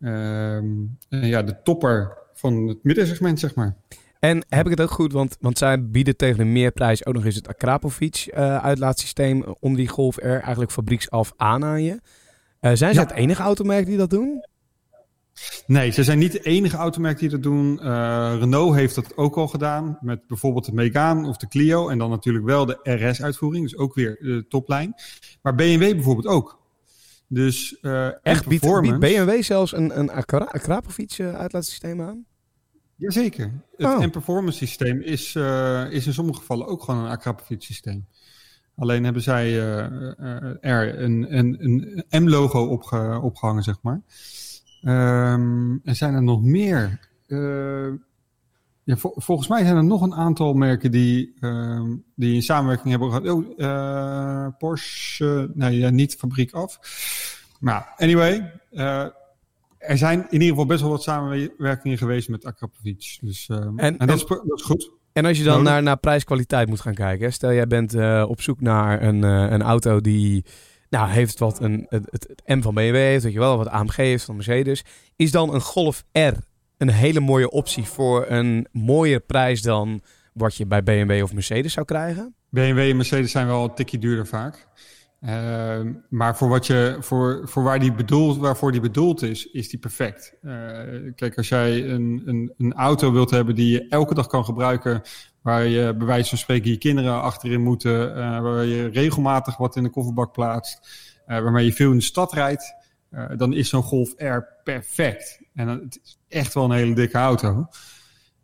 Um, 0.00 0.98
ja, 1.08 1.42
de 1.42 1.62
topper 1.62 2.18
van 2.32 2.68
het 2.68 2.78
middensegment, 2.82 3.40
zeg 3.40 3.54
maar. 3.54 3.76
En 4.18 4.44
heb 4.48 4.64
ik 4.64 4.70
het 4.70 4.80
ook 4.80 4.90
goed, 4.90 5.12
want, 5.12 5.36
want 5.40 5.58
zij 5.58 5.88
bieden 5.88 6.16
tegen 6.16 6.40
een 6.40 6.52
meerprijs 6.52 7.06
ook 7.06 7.14
nog 7.14 7.24
eens 7.24 7.34
het 7.34 7.48
Akrapovic 7.48 8.28
uh, 8.34 8.56
uitlaatsysteem 8.56 9.44
om 9.60 9.74
die 9.74 9.88
Golf 9.88 10.16
R 10.16 10.26
eigenlijk 10.26 10.70
fabrieksaf 10.70 11.32
aan 11.36 11.64
aan 11.64 11.82
je. 11.82 11.92
Uh, 11.92 12.00
zijn 12.60 12.76
ze 12.76 13.00
ja. 13.00 13.06
het 13.06 13.10
enige 13.10 13.42
automerk 13.42 13.86
die 13.86 13.96
dat 13.96 14.10
doen? 14.10 14.44
Nee, 15.66 15.90
ze 15.90 16.04
zijn 16.04 16.18
niet 16.18 16.32
de 16.32 16.40
enige 16.42 16.76
automerk 16.76 17.18
die 17.18 17.28
dat 17.28 17.42
doen. 17.42 17.78
Uh, 17.82 18.34
Renault 18.38 18.74
heeft 18.74 18.94
dat 18.94 19.16
ook 19.16 19.36
al 19.36 19.48
gedaan 19.48 19.98
met 20.00 20.26
bijvoorbeeld 20.26 20.64
de 20.64 20.74
Megane 20.74 21.28
of 21.28 21.36
de 21.36 21.48
Clio. 21.48 21.88
En 21.88 21.98
dan 21.98 22.10
natuurlijk 22.10 22.44
wel 22.44 22.66
de 22.66 22.78
RS-uitvoering, 22.82 23.64
dus 23.64 23.76
ook 23.76 23.94
weer 23.94 24.16
de 24.20 24.44
toplijn. 24.48 24.94
Maar 25.42 25.54
BMW 25.54 25.94
bijvoorbeeld 25.94 26.26
ook. 26.26 26.58
Dus 27.28 27.78
uh, 27.82 28.06
echt 28.22 28.46
biedt, 28.46 28.80
biedt 28.80 28.98
BMW 28.98 29.42
zelfs 29.42 29.72
een, 29.72 29.98
een 29.98 30.10
Akrapovic 30.10 31.20
uitlaatsysteem 31.20 32.02
aan? 32.02 32.24
Jazeker. 32.96 33.52
Het 33.76 33.86
oh. 33.86 34.00
M-Performance 34.00 34.58
systeem 34.58 35.00
is, 35.00 35.34
uh, 35.34 35.90
is 35.90 36.06
in 36.06 36.12
sommige 36.12 36.38
gevallen 36.38 36.66
ook 36.66 36.82
gewoon 36.82 37.04
een 37.04 37.10
Akrapovic 37.10 37.62
systeem. 37.62 38.06
Alleen 38.76 39.04
hebben 39.04 39.22
zij 39.22 39.58
er 40.60 41.00
een, 41.00 41.36
een, 41.36 41.56
een 42.08 42.24
M-logo 42.24 42.66
opge, 42.66 43.20
opgehangen, 43.22 43.62
zeg 43.62 43.78
maar. 43.82 44.02
Um, 44.82 45.80
en 45.84 45.96
zijn 45.96 46.14
er 46.14 46.22
nog 46.22 46.42
meer? 46.42 47.08
Uh, 47.26 47.92
ja, 48.82 48.96
vol, 48.96 49.12
volgens 49.16 49.48
mij 49.48 49.64
zijn 49.64 49.76
er 49.76 49.84
nog 49.84 50.02
een 50.02 50.14
aantal 50.14 50.52
merken 50.52 50.90
die, 50.90 51.34
uh, 51.40 51.82
die 52.14 52.34
in 52.34 52.42
samenwerking 52.42 52.90
hebben 52.90 53.08
gehad. 53.08 53.28
Oh, 53.28 53.58
uh, 53.58 54.46
Porsche, 54.58 55.50
nee, 55.54 55.78
ja, 55.78 55.90
niet 55.90 56.16
fabriek 56.16 56.52
af. 56.52 56.78
Maar 57.60 57.94
anyway, 57.96 58.52
er 59.78 59.98
zijn 59.98 60.18
in 60.18 60.32
ieder 60.32 60.48
geval 60.48 60.66
best 60.66 60.80
wel 60.80 60.90
wat 60.90 61.02
samenwerkingen 61.02 61.98
geweest 61.98 62.28
met 62.28 62.44
Akrapovic. 62.44 63.18
Dus, 63.20 63.48
en, 63.48 63.98
en, 63.98 64.06
dat, 64.06 64.16
is, 64.16 64.26
dat 64.26 64.58
is 64.58 64.62
goed. 64.62 64.90
En 65.12 65.24
als 65.24 65.38
je 65.38 65.44
dan 65.44 65.62
naar, 65.62 65.82
naar 65.82 65.98
prijs-kwaliteit 65.98 66.68
moet 66.68 66.80
gaan 66.80 66.94
kijken. 66.94 67.24
Hè? 67.24 67.30
Stel, 67.30 67.52
jij 67.52 67.66
bent 67.66 67.94
op 68.24 68.40
zoek 68.40 68.60
naar 68.60 69.02
een, 69.02 69.22
een 69.22 69.62
auto 69.62 70.00
die... 70.00 70.44
Nou, 70.90 71.10
heeft 71.10 71.38
wat 71.38 71.60
een, 71.60 71.86
het, 71.88 72.06
het, 72.10 72.42
M 72.46 72.60
van 72.60 72.74
BMW 72.74 72.94
heeft, 72.94 73.24
weet 73.24 73.32
je 73.32 73.38
wel, 73.38 73.56
wat 73.56 73.68
AMG 73.68 73.96
heeft 73.96 74.24
van 74.24 74.34
Mercedes. 74.34 74.84
Is 75.16 75.30
dan 75.30 75.54
een 75.54 75.60
Golf 75.60 76.04
R 76.12 76.32
een 76.78 76.90
hele 76.90 77.20
mooie 77.20 77.50
optie 77.50 77.84
voor 77.84 78.26
een 78.28 78.66
mooier 78.72 79.20
prijs 79.20 79.62
dan 79.62 80.02
wat 80.32 80.56
je 80.56 80.66
bij 80.66 80.82
BMW 80.82 81.22
of 81.22 81.32
Mercedes 81.32 81.72
zou 81.72 81.86
krijgen? 81.86 82.34
BMW 82.48 82.78
en 82.78 82.96
Mercedes 82.96 83.30
zijn 83.30 83.46
wel 83.46 83.64
een 83.64 83.74
tikje 83.74 83.98
duurder 83.98 84.26
vaak. 84.26 84.68
Uh, 85.20 85.80
maar 86.08 86.36
voor, 86.36 86.48
wat 86.48 86.66
je, 86.66 86.96
voor, 87.00 87.40
voor 87.48 87.62
waar 87.62 87.78
die 87.78 87.92
bedoeld, 87.92 88.38
waarvoor 88.38 88.72
die 88.72 88.80
bedoeld 88.80 89.22
is, 89.22 89.50
is 89.50 89.68
die 89.68 89.78
perfect. 89.78 90.34
Uh, 90.42 90.52
kijk, 91.14 91.36
als 91.36 91.48
jij 91.48 91.88
een, 91.88 92.22
een, 92.24 92.52
een 92.58 92.72
auto 92.72 93.12
wilt 93.12 93.30
hebben 93.30 93.54
die 93.54 93.72
je 93.72 93.88
elke 93.88 94.14
dag 94.14 94.26
kan 94.26 94.44
gebruiken, 94.44 95.02
waar 95.42 95.66
je 95.66 95.94
bij 95.94 96.06
wijze 96.06 96.28
van 96.28 96.38
spreken 96.38 96.70
je 96.70 96.78
kinderen 96.78 97.22
achterin 97.22 97.62
moeten, 97.62 98.16
uh, 98.16 98.40
waar 98.40 98.64
je 98.64 98.86
regelmatig 98.86 99.56
wat 99.56 99.76
in 99.76 99.82
de 99.82 99.90
kofferbak 99.90 100.32
plaatst, 100.32 100.88
waarmee 101.26 101.64
je 101.64 101.72
veel 101.72 101.90
in 101.90 101.96
de 101.96 102.02
stad 102.02 102.32
rijdt, 102.32 102.74
dan 103.36 103.52
is 103.52 103.68
zo'n 103.68 103.82
Golf 103.82 104.14
R 104.16 104.44
perfect. 104.64 105.40
En 105.54 105.68
het 105.68 106.00
is 106.02 106.18
echt 106.28 106.54
wel 106.54 106.64
een 106.64 106.70
hele 106.70 106.94
dikke 106.94 107.18
auto. 107.18 107.68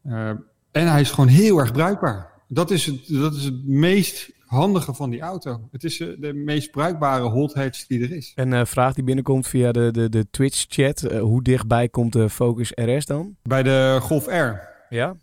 en 0.03 0.47
hij 0.73 1.01
is 1.01 1.11
gewoon 1.11 1.29
heel 1.29 1.59
erg 1.59 1.73
bruikbaar. 1.73 2.31
Dat 2.49 2.71
is 2.71 2.87
het, 2.87 3.09
dat 3.09 3.35
is 3.35 3.45
het 3.45 3.67
meest 3.67 4.36
handige 4.47 4.95
van 4.95 5.11
die 5.11 5.21
auto. 5.21 5.69
Het 5.73 5.85
is 5.85 5.97
de 5.97 6.33
meest 6.35 6.71
bruikbare 6.71 7.25
hot 7.25 7.55
hatch 7.55 7.87
die 7.87 8.03
er 8.03 8.13
is. 8.13 8.33
En 8.35 8.53
een 8.53 8.61
uh, 8.61 8.67
vraag 8.67 8.95
die 8.95 9.05
binnenkomt 9.05 9.47
via 9.47 9.73
de, 9.73 9.91
de, 9.93 10.09
de 10.09 10.27
Twitch-chat. 10.31 11.03
Uh, 11.03 11.21
hoe 11.21 11.43
dichtbij 11.43 11.89
komt 11.89 12.13
de 12.13 12.31
Focus 12.31 12.73
RS 12.75 13.07
dan? 13.07 13.37
Bij 13.43 13.63
de 13.63 13.99
Golf 14.01 14.27
R. 14.27 14.31
Ja? 14.31 14.41
Of 14.41 14.47
Heel 14.91 15.17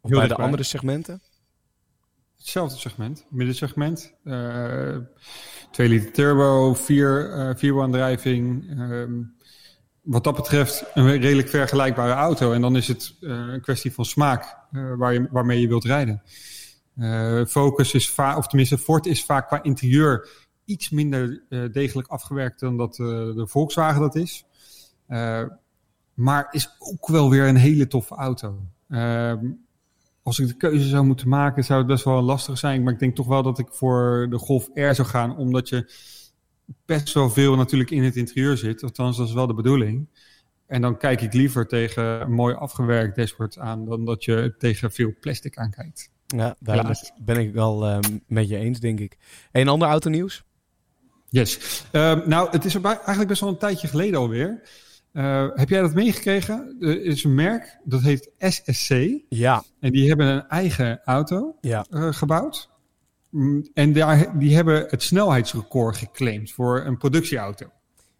bij 0.00 0.10
dichtbij. 0.10 0.26
de 0.26 0.34
andere 0.36 0.62
segmenten? 0.62 1.20
Hetzelfde 2.36 2.78
segment. 2.78 3.26
Middensegment. 3.30 4.14
Uh, 4.24 4.96
2 5.70 5.88
liter 5.88 6.12
turbo, 6.12 6.74
4 6.74 7.54
vierwielaandrijving. 7.56 8.70
Um, 8.80 9.34
wat 10.02 10.24
dat 10.24 10.36
betreft 10.36 10.84
een 10.94 11.20
redelijk 11.20 11.48
vergelijkbare 11.48 12.12
auto. 12.12 12.52
En 12.52 12.60
dan 12.60 12.76
is 12.76 12.88
het 12.88 13.14
een 13.20 13.60
kwestie 13.60 13.92
van 13.92 14.04
smaak 14.04 14.56
waar 14.70 15.12
je, 15.12 15.28
waarmee 15.30 15.60
je 15.60 15.68
wilt 15.68 15.84
rijden. 15.84 16.22
Uh, 17.00 17.44
Focus 17.44 17.94
is 17.94 18.10
vaak, 18.10 18.36
of 18.36 18.46
tenminste 18.46 18.78
Ford 18.78 19.06
is 19.06 19.24
vaak 19.24 19.46
qua 19.46 19.62
interieur 19.62 20.28
iets 20.64 20.90
minder 20.90 21.42
uh, 21.48 21.72
degelijk 21.72 22.08
afgewerkt 22.08 22.60
dan 22.60 22.76
dat 22.76 22.98
uh, 22.98 23.06
de 23.06 23.46
Volkswagen 23.46 24.00
dat 24.00 24.14
is. 24.14 24.44
maar 26.14 26.48
is 26.50 26.76
ook 26.78 27.08
wel 27.08 27.30
weer 27.30 27.48
een 27.48 27.56
hele 27.56 27.86
toffe 27.86 28.14
auto. 28.14 28.60
als 30.22 30.38
ik 30.38 30.46
de 30.46 30.56
keuze 30.56 30.88
zou 30.88 31.04
moeten 31.04 31.28
maken, 31.28 31.64
zou 31.64 31.78
het 31.78 31.88
best 31.88 32.04
wel 32.04 32.22
lastig 32.22 32.58
zijn. 32.58 32.82
Maar 32.82 32.92
ik 32.92 32.98
denk 32.98 33.16
toch 33.16 33.26
wel 33.26 33.42
dat 33.42 33.58
ik 33.58 33.68
voor 33.70 34.26
de 34.30 34.38
Golf 34.38 34.70
R 34.74 34.94
zou 34.94 35.08
gaan, 35.08 35.36
omdat 35.36 35.68
je 35.68 35.92
best 36.84 37.14
wel 37.14 37.30
veel 37.30 37.56
natuurlijk 37.56 37.90
in 37.90 38.04
het 38.04 38.16
interieur 38.16 38.56
zit. 38.56 38.82
Althans, 38.82 39.16
dat 39.16 39.28
is 39.28 39.34
wel 39.34 39.46
de 39.46 39.54
bedoeling. 39.54 40.08
En 40.66 40.80
dan 40.80 40.98
kijk 40.98 41.20
ik 41.20 41.32
liever 41.32 41.66
tegen 41.66 42.04
een 42.04 42.32
mooi 42.32 42.54
afgewerkt 42.54 43.16
dashboard 43.16 43.58
aan, 43.58 43.84
dan 43.84 44.04
dat 44.04 44.24
je 44.24 44.54
tegen 44.58 44.92
veel 44.92 45.12
plastic 45.20 45.56
aankijkt. 45.56 46.10
Ja, 46.36 46.56
daar 46.58 47.12
ben 47.20 47.36
ik 47.36 47.52
wel 47.52 47.88
uh, 47.88 47.98
met 48.26 48.48
je 48.48 48.56
eens, 48.56 48.80
denk 48.80 49.00
ik. 49.00 49.16
Een 49.52 49.68
ander 49.68 49.88
autonieuws? 49.88 50.44
Yes. 51.28 51.84
Uh, 51.92 52.26
nou, 52.26 52.50
het 52.50 52.64
is 52.64 52.74
eigenlijk 52.80 53.28
best 53.28 53.40
wel 53.40 53.50
een 53.50 53.58
tijdje 53.58 53.88
geleden 53.88 54.20
alweer. 54.20 54.62
Uh, 55.12 55.46
heb 55.54 55.68
jij 55.68 55.80
dat 55.80 55.94
meegekregen? 55.94 56.76
Er 56.80 57.04
is 57.04 57.24
een 57.24 57.34
merk, 57.34 57.78
dat 57.84 58.00
heet 58.00 58.30
SSC. 58.38 58.94
Ja. 59.28 59.62
En 59.80 59.92
die 59.92 60.08
hebben 60.08 60.26
een 60.26 60.48
eigen 60.48 61.00
auto 61.04 61.56
ja. 61.60 61.86
gebouwd. 61.90 62.70
En 63.74 63.92
daar, 63.92 64.38
die 64.38 64.54
hebben 64.54 64.86
het 64.88 65.02
snelheidsrecord 65.02 65.96
geclaimd 65.96 66.52
voor 66.52 66.84
een 66.84 66.98
productieauto. 66.98 67.66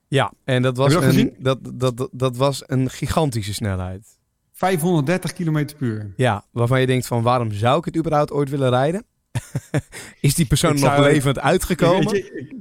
Ja, 0.09 0.33
en 0.45 0.63
dat 0.63 0.77
was, 0.77 0.95
een, 0.95 1.37
dat, 1.39 1.59
dat, 1.75 2.09
dat 2.13 2.37
was 2.37 2.63
een 2.67 2.91
gigantische 2.91 3.55
snelheid. 3.55 4.19
530 4.61 5.33
km 5.33 5.53
per 5.53 5.75
uur. 5.79 6.13
Ja, 6.17 6.45
waarvan 6.53 6.81
je 6.81 6.87
denkt 6.87 7.07
van 7.07 7.23
waarom 7.23 7.53
zou 7.53 7.79
ik 7.79 7.85
het 7.85 7.97
überhaupt 7.97 8.33
ooit 8.33 8.51
willen 8.51 8.71
rijden? 8.71 9.05
Is 10.21 10.35
die 10.35 10.47
persoon 10.47 10.81
nog 10.81 10.99
levend 10.99 11.39
uitgekomen? 11.39 12.15
Ik, 12.15 12.55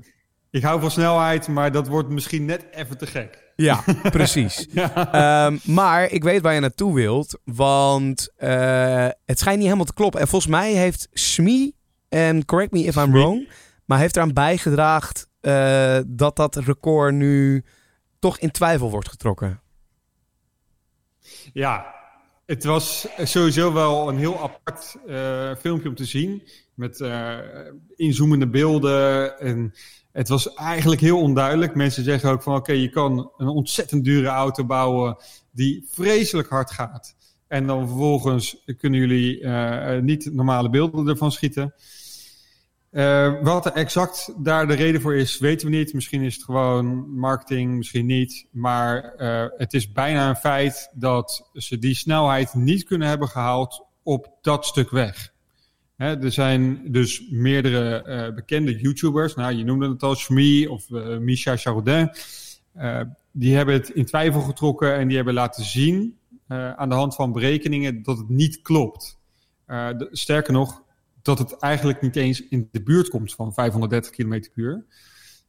ik 0.50 0.64
hou 0.64 0.80
van 0.82 0.92
snelheid, 0.92 1.48
maar 1.48 1.72
dat 1.72 1.88
wordt 1.88 2.10
misschien 2.10 2.46
net 2.46 2.66
even 2.72 2.98
te 2.98 3.08
gek. 3.08 3.52
Ja, 3.56 3.84
precies. 4.12 4.68
Ehm, 4.74 5.58
maar 5.64 6.12
ik 6.12 6.24
weet 6.24 6.42
waar 6.42 6.54
je 6.54 6.60
naartoe 6.60 6.94
wilt, 6.94 7.40
want 7.44 8.32
eh, 8.36 9.08
het 9.26 9.40
schijnt 9.40 9.58
niet 9.58 9.66
helemaal 9.66 9.86
te 9.86 9.94
kloppen. 9.94 10.22
En 10.22 10.28
volgens 10.28 10.52
mij 10.52 10.74
heeft 10.74 11.08
Smee, 11.12 11.76
en 12.10 12.46
correct 12.46 12.72
me 12.72 12.84
if 12.84 12.96
I'm 12.96 13.12
wrong, 13.12 13.50
maar 13.86 14.00
heeft 14.00 14.16
eraan 14.16 14.34
bijgedragen 14.34 15.16
eh, 15.40 16.00
dat 16.08 16.36
dat 16.36 16.56
record 16.56 17.14
nu 17.14 17.64
toch 18.20 18.40
in 18.40 18.52
twijfel 18.52 18.90
wordt 18.90 19.10
getrokken. 19.10 19.62
Ja, 21.54 21.96
het 22.46 22.64
was 22.64 23.08
sowieso 23.24 23.74
wel 23.74 24.10
een 24.10 24.18
heel 24.18 24.40
apart 24.40 24.98
eh, 25.08 25.56
filmpje 25.56 25.90
om 25.90 25.96
te 25.96 26.06
zien. 26.06 26.44
Met 26.74 27.02
eh, 27.02 27.38
inzoomende 27.96 28.48
beelden. 28.48 29.40
En 29.40 29.74
het 30.12 30.28
was 30.28 30.54
eigenlijk 30.54 31.02
heel 31.02 31.22
onduidelijk. 31.22 31.76
Mensen 31.76 32.04
zeggen 32.04 32.30
ook 32.30 32.42
van 32.42 32.56
oké, 32.56 32.72
je 32.72 32.90
kan 32.90 33.32
een 33.38 33.48
ontzettend 33.48 34.04
dure 34.04 34.28
auto 34.28 34.66
bouwen 34.66 35.18
die 35.52 35.88
vreselijk 35.92 36.50
hard 36.50 36.72
gaat. 36.72 37.16
En 37.48 37.68
dan 37.68 37.88
vervolgens 37.88 38.64
kunnen 38.78 39.00
jullie 39.00 39.42
eh, 39.42 40.02
niet 40.02 40.34
normale 40.34 40.70
beelden 40.70 41.08
ervan 41.08 41.32
schieten. 41.32 41.74
Eh, 42.92 43.34
wat 43.42 43.66
er 43.66 43.72
exact 43.72 44.34
daar 44.38 44.68
de 44.68 44.74
reden 44.74 45.02
voor 45.02 45.16
is, 45.16 45.38
weten 45.38 45.70
we 45.70 45.76
niet. 45.76 45.94
Misschien 45.94 46.22
is 46.22 46.36
het 46.36 46.44
gewoon 46.44 47.10
marketing, 47.10 47.76
misschien 47.76 48.06
niet. 48.06 48.48
Maar 48.52 49.04
eh, 49.04 49.46
het 49.58 49.74
is 49.74 49.92
bijna 49.92 50.30
een 50.30 50.36
feit 50.36 50.92
dat 50.94 51.50
ze 51.54 51.80
die 51.80 51.96
snelheid 51.96 52.54
niet 52.54 52.84
kunnen 52.84 53.08
hebben 53.08 53.28
gehaald 53.28 53.86
op 54.04 54.32
dat 54.42 54.66
stuk 54.66 54.90
weg. 54.90 55.34
Hè, 55.96 56.24
er 56.24 56.32
zijn 56.32 56.92
dus 56.92 57.30
meerdere 57.30 58.04
eh, 58.04 58.34
bekende 58.34 58.80
YouTubers. 58.80 59.36
Nou, 59.36 59.54
je 59.54 59.64
noemde 59.64 59.90
het 59.90 60.04
al, 60.04 60.16
Shmi 60.16 60.68
of 60.68 60.90
Misha 61.20 61.56
Chardin. 61.56 62.12
Die 63.32 63.56
hebben 63.56 63.76
het 63.76 63.90
in 63.90 64.06
twijfel 64.06 64.42
getrokken 64.42 64.96
en 64.96 65.08
die 65.08 65.16
hebben 65.16 65.34
laten 65.34 65.64
zien 65.64 66.18
aan 66.48 66.90
de 66.90 66.96
hand 66.96 67.16
van 67.16 67.32
berekeningen 67.32 68.04
dat 68.04 68.18
het 68.18 68.30
niet 68.30 68.62
klopt. 68.62 69.20
Sterker 70.12 70.54
nog, 70.54 70.84
dat 71.22 71.40
het 71.40 71.58
eigenlijk 71.58 72.02
niet 72.02 72.16
eens 72.16 72.48
in 72.48 72.68
de 72.72 72.84
buurt 72.84 73.10
komt 73.10 73.34
van 73.34 73.54
530 73.54 74.12
km 74.12 74.30
per 74.30 74.52
uur. 74.54 74.86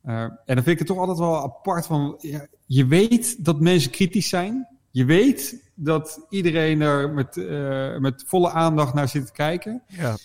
Eh, 0.02 0.22
en 0.22 0.34
dan 0.44 0.54
vind 0.54 0.66
ik 0.66 0.78
het 0.78 0.86
toch 0.86 0.98
altijd 0.98 1.18
wel 1.18 1.42
apart 1.42 1.86
van, 1.86 2.14
ja, 2.18 2.46
je 2.66 2.86
weet 2.86 3.44
dat 3.44 3.60
mensen 3.60 3.90
kritisch 3.90 4.28
zijn. 4.28 4.68
Je 4.90 5.04
weet 5.04 5.70
dat 5.74 6.26
iedereen 6.28 6.80
er 6.80 7.10
met, 7.10 7.36
eh, 7.36 7.98
met 7.98 8.24
volle 8.26 8.50
aandacht 8.50 8.94
naar 8.94 9.08
zit 9.08 9.26
te 9.26 9.32
kijken. 9.32 9.82
Ja. 9.86 10.16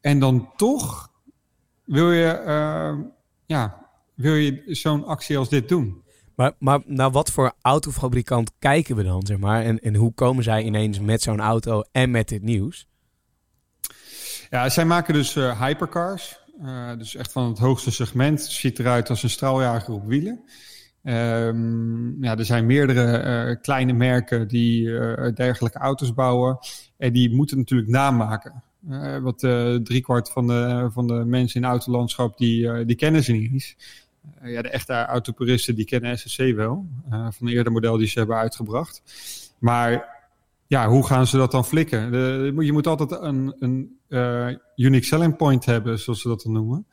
En 0.00 0.18
dan 0.18 0.50
toch 0.56 1.12
wil 1.84 2.12
je, 2.12 2.26
eh, 2.26 2.98
ja, 3.46 3.86
wil 4.14 4.34
je 4.34 4.62
zo'n 4.66 5.04
actie 5.04 5.38
als 5.38 5.48
dit 5.48 5.68
doen. 5.68 6.02
Maar, 6.34 6.52
maar 6.58 6.80
naar 6.84 7.10
wat 7.10 7.30
voor 7.30 7.52
autofabrikant 7.62 8.52
kijken 8.58 8.96
we 8.96 9.02
dan, 9.02 9.26
zeg 9.26 9.38
maar? 9.38 9.62
En, 9.62 9.78
en 9.78 9.94
hoe 9.94 10.12
komen 10.12 10.44
zij 10.44 10.62
ineens 10.62 11.00
met 11.00 11.22
zo'n 11.22 11.40
auto 11.40 11.82
en 11.92 12.10
met 12.10 12.28
dit 12.28 12.42
nieuws? 12.42 12.86
Ja, 14.50 14.68
zij 14.68 14.84
maken 14.84 15.14
dus 15.14 15.36
eh, 15.36 15.60
hypercars. 15.60 16.38
Eh, 16.62 16.90
dus 16.98 17.14
echt 17.14 17.32
van 17.32 17.48
het 17.48 17.58
hoogste 17.58 17.90
segment. 17.90 18.42
Ziet 18.42 18.78
eruit 18.78 19.10
als 19.10 19.22
een 19.22 19.30
straaljager 19.30 19.94
op 19.94 20.06
wielen. 20.06 20.40
Ehm, 21.02 22.22
ja, 22.24 22.36
er 22.36 22.44
zijn 22.44 22.66
meerdere 22.66 23.16
eh, 23.16 23.56
kleine 23.62 23.92
merken 23.92 24.48
die 24.48 24.84
dergelijke 25.34 25.78
auto's 25.78 26.14
bouwen. 26.14 26.58
En 26.96 27.12
die 27.12 27.34
moeten 27.34 27.56
natuurlijk 27.56 27.90
namaken. 27.90 28.62
Want 29.22 29.38
driekwart 29.84 30.30
van 30.30 30.46
de, 30.46 30.88
van 30.92 31.06
de 31.06 31.12
mensen 31.12 31.56
in 31.56 31.62
het 31.62 31.70
autolandschap, 31.70 32.38
die, 32.38 32.84
die 32.84 32.96
kennen 32.96 33.24
ze 33.24 33.32
niet 33.32 33.52
eens. 33.52 33.76
Ja, 34.42 34.62
de 34.62 34.70
echte 34.70 34.92
autopuristen, 34.92 35.74
die 35.74 35.84
kennen 35.84 36.18
SSC 36.18 36.38
wel. 36.38 36.86
van 37.10 37.46
een 37.46 37.48
eerder 37.48 37.72
model 37.72 37.96
die 37.96 38.06
ze 38.06 38.18
hebben 38.18 38.36
uitgebracht. 38.36 39.02
Maar 39.58 40.17
ja, 40.68 40.88
hoe 40.88 41.06
gaan 41.06 41.26
ze 41.26 41.36
dat 41.36 41.50
dan 41.50 41.64
flikken? 41.64 42.12
De, 42.12 42.52
je 42.58 42.72
moet 42.72 42.86
altijd 42.86 43.10
een, 43.10 43.56
een 43.58 43.98
eh, 44.08 44.48
unique 44.76 45.04
selling 45.06 45.36
point 45.36 45.64
hebben, 45.64 45.98
zoals 45.98 46.20
ze 46.20 46.28
dat 46.28 46.42
dan 46.42 46.52
noemen. 46.52 46.86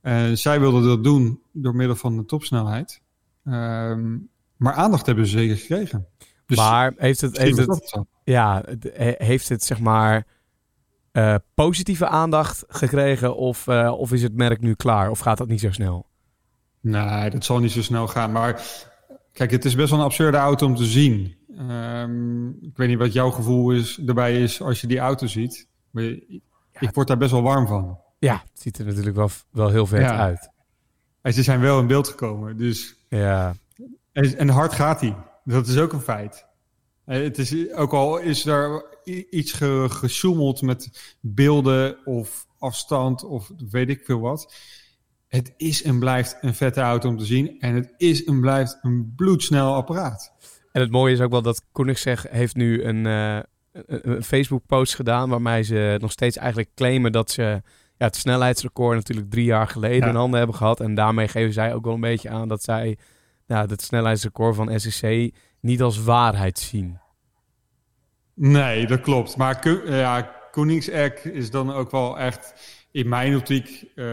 Eh, 0.00 0.30
zij 0.32 0.60
wilden 0.60 0.82
dat 0.82 1.04
doen 1.04 1.42
door 1.52 1.74
middel 1.74 1.96
van 1.96 2.16
de 2.16 2.24
topsnelheid. 2.24 3.02
Ehm, 3.44 4.16
maar 4.56 4.72
aandacht 4.72 5.06
hebben 5.06 5.26
ze 5.26 5.38
zeker 5.38 5.56
gekregen. 5.56 6.06
Dus 6.46 6.56
maar 6.56 6.92
heeft 6.96 7.20
het, 7.20 7.38
heeft 7.38 7.56
het, 7.56 8.04
ja, 8.24 8.64
heeft 9.16 9.48
het 9.48 9.64
zeg 9.64 9.80
maar 9.80 10.26
eh, 11.12 11.34
positieve 11.54 12.06
aandacht 12.06 12.64
gekregen 12.68 13.36
of, 13.36 13.68
of 13.68 14.12
is 14.12 14.22
het 14.22 14.34
merk 14.34 14.60
nu 14.60 14.74
klaar 14.74 15.10
of 15.10 15.18
gaat 15.18 15.38
dat 15.38 15.48
niet 15.48 15.60
zo 15.60 15.72
snel? 15.72 16.06
Nee, 16.80 17.30
dat 17.30 17.44
zal 17.44 17.58
niet 17.58 17.72
zo 17.72 17.82
snel 17.82 18.06
gaan. 18.08 18.32
Maar 18.32 18.62
kijk, 19.36 19.50
het 19.50 19.64
is 19.64 19.74
best 19.74 19.90
wel 19.90 19.98
een 19.98 20.04
absurde 20.04 20.36
auto 20.36 20.66
om 20.66 20.76
te 20.76 20.84
zien. 20.84 21.34
Ehm, 21.56 22.48
ik 22.48 22.76
weet 22.76 22.88
niet 22.88 22.98
wat 22.98 23.12
jouw 23.12 23.30
gevoel 23.30 23.70
is, 23.72 23.98
erbij 24.06 24.42
is 24.42 24.60
als 24.62 24.80
je 24.80 24.86
die 24.86 24.98
auto 24.98 25.26
ziet. 25.26 25.68
Maar 25.90 26.02
je- 26.02 26.40
ik 26.78 26.94
word 26.94 27.08
daar 27.08 27.16
best 27.16 27.30
wel 27.30 27.42
warm 27.42 27.66
van. 27.66 27.98
Ja, 28.18 28.42
het 28.52 28.60
ziet 28.62 28.78
er 28.78 28.84
natuurlijk 28.84 29.16
wel, 29.16 29.28
wel 29.50 29.68
heel 29.68 29.86
vet 29.86 30.00
Ja. 30.00 30.18
uit. 30.18 30.50
En 31.22 31.32
ze 31.32 31.42
zijn 31.42 31.60
wel 31.60 31.80
in 31.80 31.86
beeld 31.86 32.08
gekomen. 32.08 32.56
Dus 32.56 32.96
Ja, 33.08 33.54
En, 34.12 34.38
en 34.38 34.48
hard 34.48 34.72
gaat 34.72 35.00
hij. 35.00 35.16
Dat 35.44 35.66
is 35.66 35.78
ook 35.78 35.92
een 35.92 36.00
feit. 36.00 36.46
Eh, 37.04 37.22
Het 37.22 37.38
is, 37.38 37.72
ook 37.72 37.92
al 37.92 38.18
is 38.18 38.46
er 38.46 38.84
iets 39.30 39.52
ge, 39.52 39.86
gesjoemeld 39.88 40.62
met 40.62 41.14
beelden 41.20 41.96
of 42.06 42.46
afstand 42.58 43.24
of 43.24 43.50
weet 43.70 43.88
ik 43.88 44.04
veel 44.04 44.20
wat. 44.20 44.54
Het 45.28 45.54
is 45.56 45.82
en 45.82 45.98
blijft 45.98 46.38
een 46.40 46.54
vette 46.54 46.80
auto 46.80 47.08
om 47.08 47.18
te 47.18 47.24
zien. 47.24 47.60
En 47.60 47.74
het 47.74 47.94
is 47.96 48.24
en 48.24 48.40
blijft 48.40 48.78
een 48.82 49.12
bloedsnel 49.16 49.74
apparaat. 49.74 50.32
En 50.72 50.80
het 50.80 50.90
mooie 50.90 51.12
is 51.12 51.20
ook 51.20 51.30
wel 51.30 51.42
dat 51.42 51.62
Koenigsegg 51.72 52.26
heeft 52.30 52.54
nu 52.56 52.82
een, 52.82 53.06
eh, 53.06 53.38
een, 53.86 54.22
Facebook-post 54.22 54.94
gedaan... 54.94 55.28
waarmee 55.28 55.62
ze 55.62 55.96
nog 56.00 56.12
steeds 56.12 56.36
eigenlijk 56.36 56.70
claimen 56.74 57.12
dat 57.12 57.30
ze 57.30 57.42
ja, 57.96 58.06
het 58.06 58.16
snelheidsrecord 58.16 58.96
natuurlijk 58.96 59.30
drie 59.30 59.44
jaar 59.44 59.68
geleden 59.68 60.00
Ja. 60.00 60.08
in 60.08 60.14
handen 60.14 60.38
hebben 60.38 60.56
gehad. 60.56 60.80
En 60.80 60.94
daarmee 60.94 61.28
geven 61.28 61.52
zij 61.52 61.74
ook 61.74 61.84
wel 61.84 61.94
een 61.94 62.00
beetje 62.00 62.30
aan 62.30 62.48
dat 62.48 62.62
zij 62.62 62.98
ja, 63.46 63.66
het 63.66 63.82
snelheidsrecord 63.82 64.54
van 64.56 64.80
SSC 64.80 65.06
niet 65.60 65.82
als 65.82 66.02
waarheid 66.02 66.58
zien. 66.58 66.98
Nee, 68.34 68.86
dat 68.86 69.00
klopt. 69.00 69.36
Maar 69.36 69.68
ja, 69.86 70.30
Koenigsegg 70.50 71.24
is 71.24 71.50
dan 71.50 71.72
ook 71.72 71.90
wel 71.90 72.18
echt 72.18 72.54
in 72.96 73.08
mijn 73.08 73.36
optiek 73.36 73.82
eh, 73.82 74.04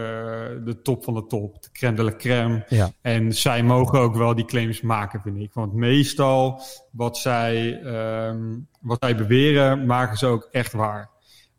de 0.64 0.80
top 0.82 1.04
van 1.04 1.14
de 1.14 1.26
top. 1.26 1.62
De 1.62 1.68
crème 1.72 1.96
de 1.96 2.02
la 2.02 2.14
crème. 2.16 2.64
Ja. 2.68 2.92
En 3.00 3.32
zij 3.32 3.62
mogen 3.62 3.98
ook 3.98 4.14
wel 4.14 4.34
die 4.34 4.44
claims 4.44 4.80
maken, 4.80 5.20
vind 5.20 5.38
ik. 5.38 5.50
Want 5.52 5.72
meestal 5.72 6.60
wat 6.90 7.18
zij, 7.18 7.80
ehm, 7.82 8.38
wat 8.80 8.96
zij 9.00 9.16
beweren, 9.16 9.86
maken 9.86 10.16
ze 10.16 10.26
ook 10.26 10.48
echt 10.50 10.72
waar. 10.72 11.10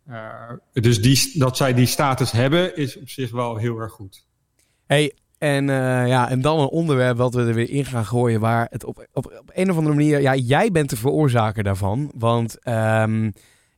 Eh, 0.07 0.51
dus 0.73 1.01
die, 1.01 1.39
dat 1.39 1.57
zij 1.57 1.73
die 1.73 1.85
status 1.85 2.31
hebben, 2.31 2.75
is 2.75 2.99
op 2.99 3.09
zich 3.09 3.31
wel 3.31 3.55
heel 3.55 3.79
erg 3.79 3.91
goed. 3.91 4.25
Hey, 4.85 5.13
en, 5.37 5.69
eh, 5.69 6.07
ja, 6.07 6.29
en 6.29 6.41
dan 6.41 6.59
een 6.59 6.67
onderwerp 6.67 7.17
wat 7.17 7.33
we 7.33 7.41
er 7.41 7.53
weer 7.53 7.69
in 7.69 7.85
gaan 7.85 8.05
gooien, 8.05 8.39
waar 8.39 8.67
het 8.69 8.83
op, 8.83 9.07
op, 9.13 9.25
op 9.25 9.51
een 9.53 9.69
of 9.69 9.77
andere 9.77 9.95
manier, 9.95 10.21
ja, 10.21 10.35
jij 10.35 10.71
bent 10.71 10.89
de 10.89 10.97
veroorzaker 10.97 11.63
daarvan, 11.63 12.11
want 12.15 12.59
ehm, 12.59 13.29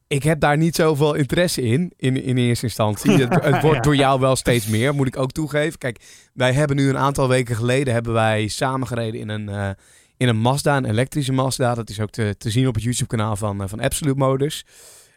ik 0.07 0.23
heb 0.23 0.39
daar 0.39 0.57
niet 0.57 0.75
zoveel 0.75 1.13
interesse 1.13 1.61
in, 1.61 1.93
in, 1.97 2.23
in 2.23 2.37
eerste 2.37 2.65
instantie. 2.65 3.11
Het, 3.11 3.43
het 3.43 3.61
wordt 3.67 3.83
door 3.83 3.95
jou 3.95 4.19
wel 4.19 4.35
steeds 4.35 4.67
meer, 4.67 4.95
moet 4.95 5.07
ik 5.07 5.17
ook 5.17 5.31
toegeven. 5.31 5.77
Kijk, 5.79 5.99
wij 6.33 6.53
hebben 6.53 6.75
nu 6.75 6.89
een 6.89 6.97
aantal 6.97 7.27
weken 7.27 7.55
geleden, 7.55 7.93
hebben 7.93 8.13
wij 8.13 8.47
samengereden 8.47 9.19
in 9.19 9.29
een, 9.29 9.49
eh, 9.49 9.69
in 10.17 10.27
een 10.27 10.37
Mazda, 10.37 10.77
een 10.77 10.85
elektrische 10.85 11.33
Mazda. 11.33 11.75
Dat 11.75 11.89
is 11.89 11.99
ook 11.99 12.09
te, 12.09 12.35
te 12.37 12.49
zien 12.49 12.67
op 12.67 12.73
het 12.73 12.83
YouTube 12.83 13.07
kanaal 13.17 13.35
van, 13.35 13.61
eh, 13.61 13.67
van 13.67 13.79
Absolute 13.79 14.17
Motors. 14.19 14.63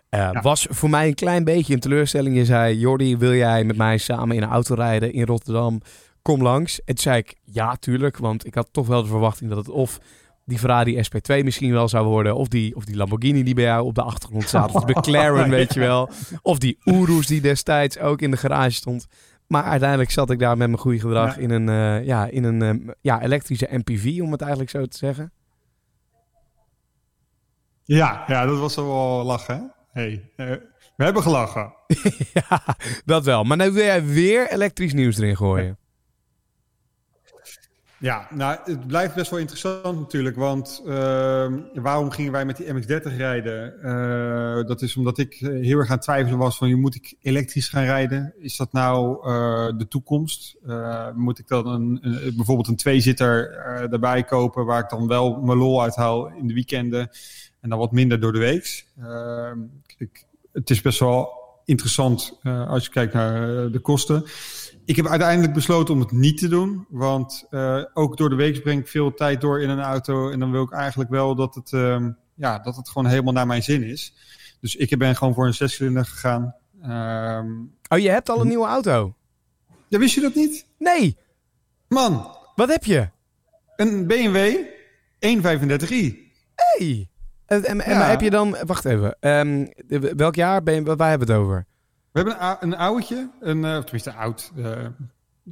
Eh, 0.08 0.20
Ja. 0.20 0.40
Was 0.40 0.66
voor 0.70 0.90
mij 0.90 1.06
een 1.06 1.14
klein 1.14 1.44
beetje 1.44 1.74
een 1.74 1.80
teleurstelling. 1.80 2.36
Je 2.36 2.44
zei, 2.44 2.78
Jordi, 2.78 3.16
wil 3.16 3.34
jij 3.34 3.64
met 3.64 3.76
mij 3.76 3.98
samen 3.98 4.36
in 4.36 4.42
een 4.42 4.48
auto 4.48 4.74
rijden 4.74 5.12
in 5.12 5.26
Rotterdam? 5.26 5.80
Kom 6.22 6.42
langs. 6.42 6.78
En 6.78 6.84
toen 6.94 6.96
zei 6.98 7.18
ik, 7.18 7.34
ja, 7.44 7.76
tuurlijk. 7.76 8.16
Want 8.16 8.46
ik 8.46 8.54
had 8.54 8.68
toch 8.72 8.86
wel 8.86 9.02
de 9.02 9.08
verwachting 9.08 9.50
dat 9.50 9.58
het 9.58 9.68
of 9.68 9.98
die 10.50 10.58
Ferrari 10.58 10.96
SP2 10.96 11.44
misschien 11.44 11.72
wel 11.72 11.88
zou 11.88 12.06
worden. 12.06 12.36
Of 12.36 12.48
die, 12.48 12.76
of 12.76 12.84
die 12.84 12.96
Lamborghini 12.96 13.42
die 13.42 13.54
bij 13.54 13.64
jou 13.64 13.84
op 13.84 13.94
de 13.94 14.02
achtergrond 14.02 14.44
staat. 14.44 14.72
Of 14.72 14.84
de 14.84 14.92
McLaren, 14.98 15.50
weet 15.50 15.74
je 15.74 15.80
wel. 15.80 16.10
Of 16.42 16.58
die 16.58 16.78
Urus 16.84 17.26
die 17.26 17.40
destijds 17.40 17.98
ook 17.98 18.20
in 18.20 18.30
de 18.30 18.36
garage 18.36 18.70
stond. 18.70 19.06
Maar 19.46 19.62
uiteindelijk 19.64 20.10
zat 20.10 20.30
ik 20.30 20.38
daar 20.38 20.56
met 20.56 20.68
mijn 20.68 20.80
goede 20.80 21.00
gedrag 21.00 21.34
Ja. 21.34 21.40
in 21.40 21.50
een, 21.50 21.68
eh, 21.68 22.06
ja, 22.06 22.26
in 22.26 22.44
een 22.44 22.62
eh, 22.62 22.92
ja, 23.00 23.22
elektrische 23.22 23.68
MPV, 23.70 24.20
om 24.22 24.32
het 24.32 24.40
eigenlijk 24.40 24.70
zo 24.70 24.86
te 24.86 24.96
zeggen. 24.96 25.32
Ja, 27.84 28.24
ja 28.26 28.46
dat 28.46 28.58
was 28.58 28.74
wel 28.74 29.24
lachen. 29.24 29.72
Hè? 29.92 30.00
Hey, 30.02 30.30
eh, 30.36 30.46
we 30.96 31.04
hebben 31.04 31.22
gelachen. 31.22 31.72
ja, 32.48 32.62
dat 33.04 33.24
wel. 33.24 33.44
Maar 33.44 33.56
nu 33.56 33.70
wil 33.72 33.84
jij 33.84 34.04
weer 34.04 34.52
elektrisch 34.52 34.92
nieuws 34.92 35.18
erin 35.18 35.36
gooien. 35.36 35.78
Ja, 38.00 38.26
nou, 38.30 38.58
het 38.64 38.86
blijft 38.86 39.14
best 39.14 39.30
wel 39.30 39.40
interessant 39.40 39.98
natuurlijk. 39.98 40.36
Want 40.36 40.82
uh, 40.86 41.46
waarom 41.74 42.10
gingen 42.10 42.32
wij 42.32 42.44
met 42.44 42.56
die 42.56 42.66
MX-30 42.74 43.16
rijden? 43.16 43.74
Uh, 43.82 44.66
dat 44.66 44.82
is 44.82 44.96
omdat 44.96 45.18
ik 45.18 45.34
heel 45.34 45.78
erg 45.78 45.90
aan 45.90 45.98
twijfelen 45.98 46.38
was 46.38 46.56
van... 46.56 46.80
moet 46.80 46.94
ik 46.94 47.14
elektrisch 47.22 47.68
gaan 47.68 47.84
rijden? 47.84 48.34
Is 48.38 48.56
dat 48.56 48.72
nou 48.72 49.28
uh, 49.28 49.78
de 49.78 49.88
toekomst? 49.88 50.56
moet 51.14 51.38
ik 51.38 51.48
dan 51.48 51.66
een, 51.66 51.98
een, 52.02 52.36
bijvoorbeeld 52.36 52.68
een 52.68 52.76
tweezitter 52.76 53.56
erbij 53.92 54.24
kopen... 54.24 54.64
waar 54.64 54.82
ik 54.82 54.88
dan 54.88 55.06
wel 55.06 55.40
mijn 55.40 55.58
lol 55.58 55.82
uithaal 55.82 56.28
in 56.28 56.46
de 56.46 56.54
weekenden... 56.54 57.10
en 57.60 57.68
dan 57.68 57.78
wat 57.78 57.92
minder 57.92 58.20
door 58.20 58.32
de 58.32 58.38
week? 58.38 58.86
Ehm, 59.00 59.58
het 60.52 60.70
is 60.70 60.80
best 60.80 60.98
wel 60.98 61.32
interessant 61.64 62.38
als 62.42 62.84
je 62.84 62.90
kijkt 62.90 63.12
naar 63.12 63.70
de 63.70 63.80
kosten... 63.80 64.24
Ik 64.84 64.96
heb 64.96 65.06
uiteindelijk 65.06 65.52
besloten 65.52 65.94
om 65.94 66.00
het 66.00 66.10
niet 66.10 66.38
te 66.38 66.48
doen. 66.48 66.86
Want 66.88 67.46
uh, 67.50 67.84
ook 67.94 68.16
door 68.16 68.28
de 68.28 68.36
week 68.36 68.62
breng 68.62 68.80
ik 68.80 68.88
veel 68.88 69.14
tijd 69.14 69.40
door 69.40 69.62
in 69.62 69.68
een 69.68 69.80
auto. 69.80 70.30
En 70.30 70.38
dan 70.38 70.50
wil 70.50 70.62
ik 70.62 70.72
eigenlijk 70.72 71.10
wel 71.10 71.34
dat 71.34 71.54
het, 71.54 71.72
uh, 71.72 72.06
ja, 72.34 72.58
dat 72.58 72.76
het 72.76 72.88
gewoon 72.88 73.10
helemaal 73.10 73.32
naar 73.32 73.46
mijn 73.46 73.62
zin 73.62 73.82
is. 73.82 74.14
Dus 74.60 74.76
ik 74.76 74.98
ben 74.98 75.16
gewoon 75.16 75.34
voor 75.34 75.46
een 75.46 75.54
zescilinder 75.54 76.04
gegaan. 76.04 76.54
Uh, 76.82 77.40
oh, 77.88 77.98
je 77.98 78.10
hebt 78.10 78.28
al 78.28 78.40
een 78.40 78.48
nieuwe 78.48 78.66
auto? 78.66 79.14
Ja, 79.88 79.98
wist 79.98 80.14
je 80.14 80.20
dat 80.20 80.34
niet? 80.34 80.66
Nee. 80.78 81.16
Man. 81.88 82.36
Wat 82.54 82.68
heb 82.68 82.84
je? 82.84 83.08
Een 83.76 84.06
BMW 84.06 84.56
135i. 85.26 86.14
Hey. 86.54 87.08
En, 87.46 87.64
en, 87.64 87.80
en 87.80 88.08
heb 88.08 88.20
je 88.20 88.30
dan... 88.30 88.56
Wacht 88.66 88.84
even. 88.84 89.16
Um, 89.20 89.72
welk 90.16 90.34
jaar 90.34 90.62
ben 90.62 90.74
je... 90.74 90.96
Waar 90.96 91.08
hebben 91.08 91.28
we 91.28 91.32
het 91.32 91.42
over? 91.42 91.66
We 92.12 92.20
hebben 92.20 92.44
een, 92.44 92.56
een 92.60 92.76
oudje, 92.76 93.30
een, 93.40 93.58
uh, 93.58 93.78
tenminste 93.78 94.12
oud, 94.12 94.52
uh, 94.56 94.86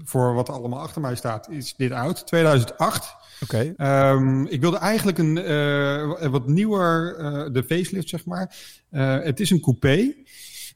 voor 0.04 0.34
wat 0.34 0.48
allemaal 0.48 0.80
achter 0.80 1.00
mij 1.00 1.16
staat, 1.16 1.50
is 1.50 1.74
dit 1.76 1.92
oud, 1.92 2.26
2008. 2.26 3.14
Oké. 3.42 3.74
Okay. 3.74 4.10
Um, 4.12 4.46
ik 4.46 4.60
wilde 4.60 4.76
eigenlijk 4.76 5.18
een 5.18 5.36
uh, 5.36 6.26
wat 6.26 6.46
nieuwer, 6.46 7.16
de 7.52 7.64
facelift 7.64 8.08
zeg 8.08 8.24
maar. 8.24 8.54
het 9.22 9.40
is 9.40 9.50
een 9.50 9.60
coupé, 9.60 10.14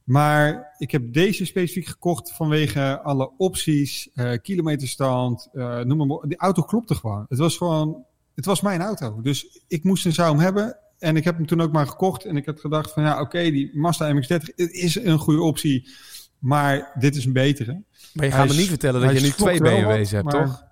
maar 0.04 0.74
ik 0.78 0.90
heb 0.90 1.12
deze 1.12 1.44
specifiek 1.44 1.86
gekocht 1.86 2.32
vanwege 2.32 3.00
alle 3.02 3.30
opties, 3.36 4.08
kilometerstand, 4.42 5.48
noem 5.52 5.96
maar 5.96 6.06
op. 6.06 6.24
Die 6.28 6.38
auto 6.38 6.62
klopte 6.62 6.94
gewoon. 6.94 7.26
Het 7.28 7.38
was 7.38 7.56
gewoon, 7.56 8.04
het 8.34 8.44
was 8.44 8.60
mijn 8.60 8.80
auto. 8.80 9.20
Dus 9.22 9.64
ik 9.68 9.84
moest 9.84 10.04
een 10.04 10.12
zou 10.12 10.30
hem 10.30 10.38
hebben. 10.38 10.76
En 11.02 11.16
ik 11.16 11.24
heb 11.24 11.36
hem 11.36 11.46
toen 11.46 11.60
ook 11.60 11.72
maar 11.72 11.86
gekocht. 11.86 12.24
En 12.24 12.36
ik 12.36 12.46
heb 12.46 12.58
gedacht 12.58 12.92
van 12.92 13.02
ja, 13.02 13.12
oké, 13.12 13.22
okay, 13.22 13.50
die 13.50 13.70
Mazda 13.74 14.14
MX-30 14.14 14.54
is 14.54 14.94
een 14.94 15.18
goede 15.18 15.42
optie. 15.42 15.88
Maar 16.38 16.92
dit 16.94 17.16
is 17.16 17.24
een 17.24 17.32
betere. 17.32 17.82
Maar 18.12 18.26
je 18.26 18.32
gaat 18.32 18.48
me 18.48 18.54
niet 18.54 18.68
vertellen 18.68 19.00
dat 19.00 19.12
je 19.12 19.20
nu 19.20 19.30
twee 19.30 19.60
BMW's 19.60 20.10
hebt, 20.10 20.24
maar... 20.24 20.32
toch? 20.32 20.64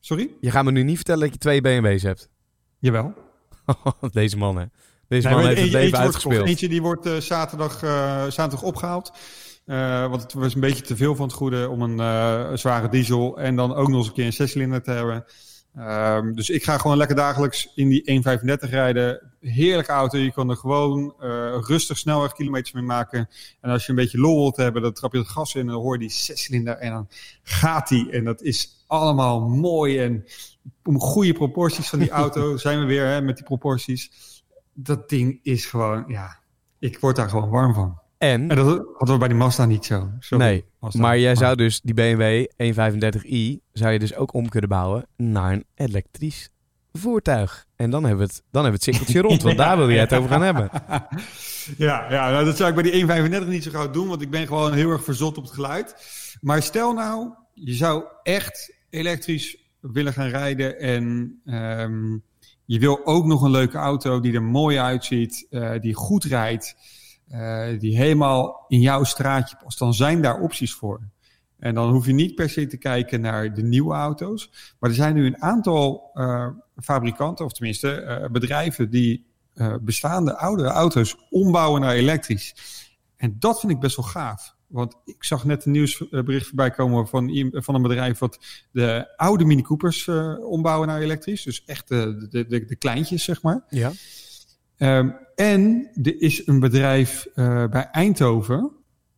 Sorry? 0.00 0.30
Je 0.40 0.50
gaat 0.50 0.64
me 0.64 0.70
nu 0.70 0.82
niet 0.82 0.96
vertellen 0.96 1.20
dat 1.20 1.32
je 1.32 1.38
twee 1.38 1.60
BMW's 1.60 2.02
hebt. 2.02 2.30
Jawel. 2.78 3.14
Deze 4.12 4.36
man, 4.36 4.56
hè? 4.56 4.64
Deze 5.08 5.28
nee, 5.28 5.36
man 5.36 5.46
heeft 5.46 5.60
het 5.60 5.70
leven 5.70 5.98
uitgespeeld. 5.98 6.48
Eentje 6.48 6.68
die 6.68 6.82
wordt 6.82 7.06
uh, 7.06 7.16
zaterdag, 7.16 7.82
uh, 7.82 7.90
zaterdag 8.24 8.62
opgehaald. 8.62 9.12
Uh, 9.66 10.08
want 10.08 10.22
het 10.22 10.32
was 10.32 10.54
een 10.54 10.60
beetje 10.60 10.82
te 10.82 10.96
veel 10.96 11.14
van 11.14 11.26
het 11.26 11.36
goede 11.36 11.68
om 11.68 11.82
een 11.82 12.58
zware 12.58 12.88
diesel 12.88 13.38
en 13.38 13.56
dan 13.56 13.74
ook 13.74 13.88
nog 13.88 13.98
eens 13.98 14.06
een 14.06 14.12
keer 14.12 14.26
een 14.26 14.32
zescilinder 14.32 14.82
te 14.82 14.90
hebben. 14.90 15.24
Um, 15.78 16.34
dus 16.34 16.50
ik 16.50 16.64
ga 16.64 16.78
gewoon 16.78 16.96
lekker 16.96 17.16
dagelijks 17.16 17.72
in 17.74 17.88
die 17.88 18.22
1.35 18.66 18.70
rijden. 18.70 19.29
Heerlijke 19.40 19.92
auto. 19.92 20.18
Je 20.18 20.32
kan 20.32 20.50
er 20.50 20.56
gewoon 20.56 21.14
uh, 21.20 21.58
rustig 21.60 21.98
snelwegkilometers 21.98 22.72
mee 22.72 22.82
maken. 22.82 23.28
En 23.60 23.70
als 23.70 23.84
je 23.84 23.90
een 23.90 23.96
beetje 23.96 24.18
lol 24.18 24.40
wilt 24.40 24.56
hebben, 24.56 24.82
dan 24.82 24.92
trap 24.92 25.12
je 25.12 25.18
het 25.18 25.28
gas 25.28 25.54
in 25.54 25.60
en 25.60 25.66
dan 25.66 25.80
hoor 25.80 25.92
je 25.92 25.98
die 25.98 26.10
zescilinder 26.10 26.76
en 26.76 26.90
dan 26.90 27.08
gaat 27.42 27.88
die. 27.88 28.10
En 28.10 28.24
dat 28.24 28.42
is 28.42 28.84
allemaal 28.86 29.40
mooi 29.48 29.98
en 29.98 30.24
om 30.84 31.00
goede 31.00 31.32
proporties 31.32 31.88
van 31.88 31.98
die 31.98 32.10
auto 32.10 32.56
zijn 32.56 32.78
we 32.78 32.84
weer 32.84 33.06
hè, 33.06 33.20
met 33.20 33.36
die 33.36 33.44
proporties. 33.44 34.10
Dat 34.72 35.08
ding 35.08 35.40
is 35.42 35.66
gewoon, 35.66 36.04
ja, 36.06 36.38
ik 36.78 36.98
word 36.98 37.16
daar 37.16 37.28
gewoon 37.28 37.50
warm 37.50 37.74
van. 37.74 37.98
En, 38.18 38.50
en 38.50 38.56
dat 38.56 38.66
hadden 38.66 39.14
we 39.14 39.18
bij 39.18 39.28
die 39.28 39.36
Mazda 39.36 39.64
niet 39.64 39.84
zo. 39.84 40.10
Sorry, 40.18 40.44
nee, 40.44 40.64
Mazda. 40.80 41.00
maar 41.00 41.18
jij 41.18 41.34
zou 41.34 41.56
dus 41.56 41.80
die 41.80 41.94
BMW 41.94 42.46
135i 42.62 43.62
zou 43.72 43.92
je 43.92 43.98
dus 43.98 44.14
ook 44.14 44.34
om 44.34 44.48
kunnen 44.48 44.70
bouwen 44.70 45.06
naar 45.16 45.52
een 45.52 45.64
elektrisch 45.74 46.50
voertuig. 46.92 47.66
En 47.76 47.90
dan 47.90 48.04
hebben 48.04 48.26
we 48.26 48.32
het, 48.32 48.42
dan 48.50 48.62
hebben 48.62 48.80
we 48.80 48.86
het 48.86 48.96
cirkeltje 48.96 49.28
rond, 49.28 49.42
want 49.42 49.56
daar 49.56 49.76
wil 49.76 49.90
jij 49.90 50.00
het 50.00 50.12
over 50.12 50.30
gaan 50.30 50.42
hebben. 50.42 50.70
Ja, 51.76 52.06
ja 52.10 52.30
nou, 52.30 52.44
dat 52.44 52.56
zou 52.56 52.68
ik 52.68 52.74
bij 52.74 52.82
die 52.82 52.92
135 52.92 53.48
niet 53.48 53.62
zo 53.62 53.70
gauw 53.70 53.90
doen, 53.90 54.08
want 54.08 54.22
ik 54.22 54.30
ben 54.30 54.46
gewoon 54.46 54.72
heel 54.72 54.90
erg 54.90 55.04
verzot 55.04 55.36
op 55.36 55.44
het 55.44 55.52
geluid. 55.52 55.94
Maar 56.40 56.62
stel 56.62 56.92
nou, 56.92 57.34
je 57.54 57.74
zou 57.74 58.04
echt 58.22 58.76
elektrisch 58.90 59.56
willen 59.80 60.12
gaan 60.12 60.28
rijden 60.28 60.78
en 60.78 61.34
um, 61.44 62.22
je 62.64 62.78
wil 62.78 63.06
ook 63.06 63.24
nog 63.24 63.42
een 63.42 63.50
leuke 63.50 63.78
auto 63.78 64.20
die 64.20 64.34
er 64.34 64.42
mooi 64.42 64.78
uitziet, 64.78 65.46
uh, 65.50 65.78
die 65.80 65.94
goed 65.94 66.24
rijdt. 66.24 66.76
Uh, 67.32 67.78
die 67.78 67.96
helemaal 67.96 68.64
in 68.68 68.80
jouw 68.80 69.04
straatje 69.04 69.56
past, 69.62 69.78
dan 69.78 69.94
zijn 69.94 70.22
daar 70.22 70.40
opties 70.40 70.74
voor. 70.74 71.00
En 71.58 71.74
dan 71.74 71.90
hoef 71.90 72.06
je 72.06 72.12
niet 72.12 72.34
per 72.34 72.50
se 72.50 72.66
te 72.66 72.76
kijken 72.76 73.20
naar 73.20 73.54
de 73.54 73.62
nieuwe 73.62 73.94
auto's. 73.94 74.50
Maar 74.78 74.90
er 74.90 74.96
zijn 74.96 75.14
nu 75.14 75.26
een 75.26 75.42
aantal 75.42 76.10
uh, 76.14 76.48
fabrikanten, 76.82 77.44
of 77.44 77.52
tenminste 77.52 78.02
uh, 78.22 78.30
bedrijven, 78.30 78.90
die 78.90 79.28
bestaande 79.80 80.36
oudere 80.36 80.68
auto's 80.68 81.16
ombouwen 81.30 81.80
naar 81.80 81.94
elektrisch. 81.94 82.54
En 83.16 83.36
dat 83.38 83.60
vind 83.60 83.72
ik 83.72 83.80
best 83.80 83.96
wel 83.96 84.04
gaaf. 84.04 84.54
Want 84.66 84.96
ik 85.04 85.24
zag 85.24 85.44
net 85.44 85.64
een 85.64 85.72
nieuwsbericht 85.72 86.46
voorbij 86.46 86.70
komen 86.70 87.08
van, 87.08 87.50
van 87.52 87.74
een 87.74 87.82
bedrijf 87.82 88.18
wat 88.18 88.38
de 88.72 89.16
oude 89.16 89.44
Mini 89.44 89.62
Coopers 89.62 90.08
ombouwen 90.38 90.88
naar 90.88 91.00
elektrisch. 91.00 91.42
Dus 91.42 91.64
echt 91.64 91.88
de, 91.88 92.26
de, 92.30 92.46
de, 92.46 92.64
de 92.64 92.76
kleintjes, 92.76 93.24
zeg 93.24 93.42
maar. 93.42 93.64
Ja. 93.68 93.92
Um, 94.76 95.16
en 95.34 95.90
er 96.02 96.20
is 96.20 96.46
een 96.46 96.60
bedrijf 96.60 97.26
uh, 97.34 97.66
bij 97.66 97.88
Eindhoven. 97.90 98.72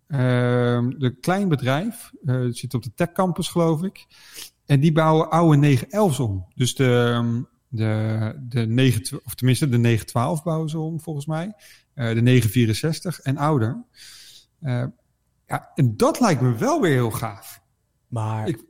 Een 0.06 1.16
klein 1.20 1.48
bedrijf. 1.48 2.12
Het 2.24 2.56
zit 2.56 2.74
op 2.74 2.82
de 2.82 2.94
Tech 2.94 3.12
Campus, 3.12 3.48
geloof 3.48 3.82
ik. 3.82 4.06
En 4.66 4.80
die 4.80 4.92
bouwen 4.92 5.30
oude 5.30 5.76
911's 5.76 6.18
om. 6.18 6.46
Dus 6.54 6.74
de, 6.74 7.44
de, 7.72 8.34
de 8.48 8.66
9, 8.66 9.20
of 9.24 9.34
tenminste 9.34 9.68
de 9.68 9.78
912 9.78 10.42
bouwen 10.42 10.68
ze 10.68 10.78
om, 10.78 11.00
volgens 11.00 11.26
mij. 11.26 11.52
de 11.94 12.22
964 12.22 13.20
en 13.20 13.36
ouder. 13.36 13.84
ja, 15.46 15.70
en 15.74 15.96
dat 15.96 16.20
lijkt 16.20 16.40
me 16.40 16.54
wel 16.54 16.80
weer 16.80 16.92
heel 16.92 17.10
gaaf. 17.10 17.60
Maar 18.08 18.48
ik, 18.48 18.64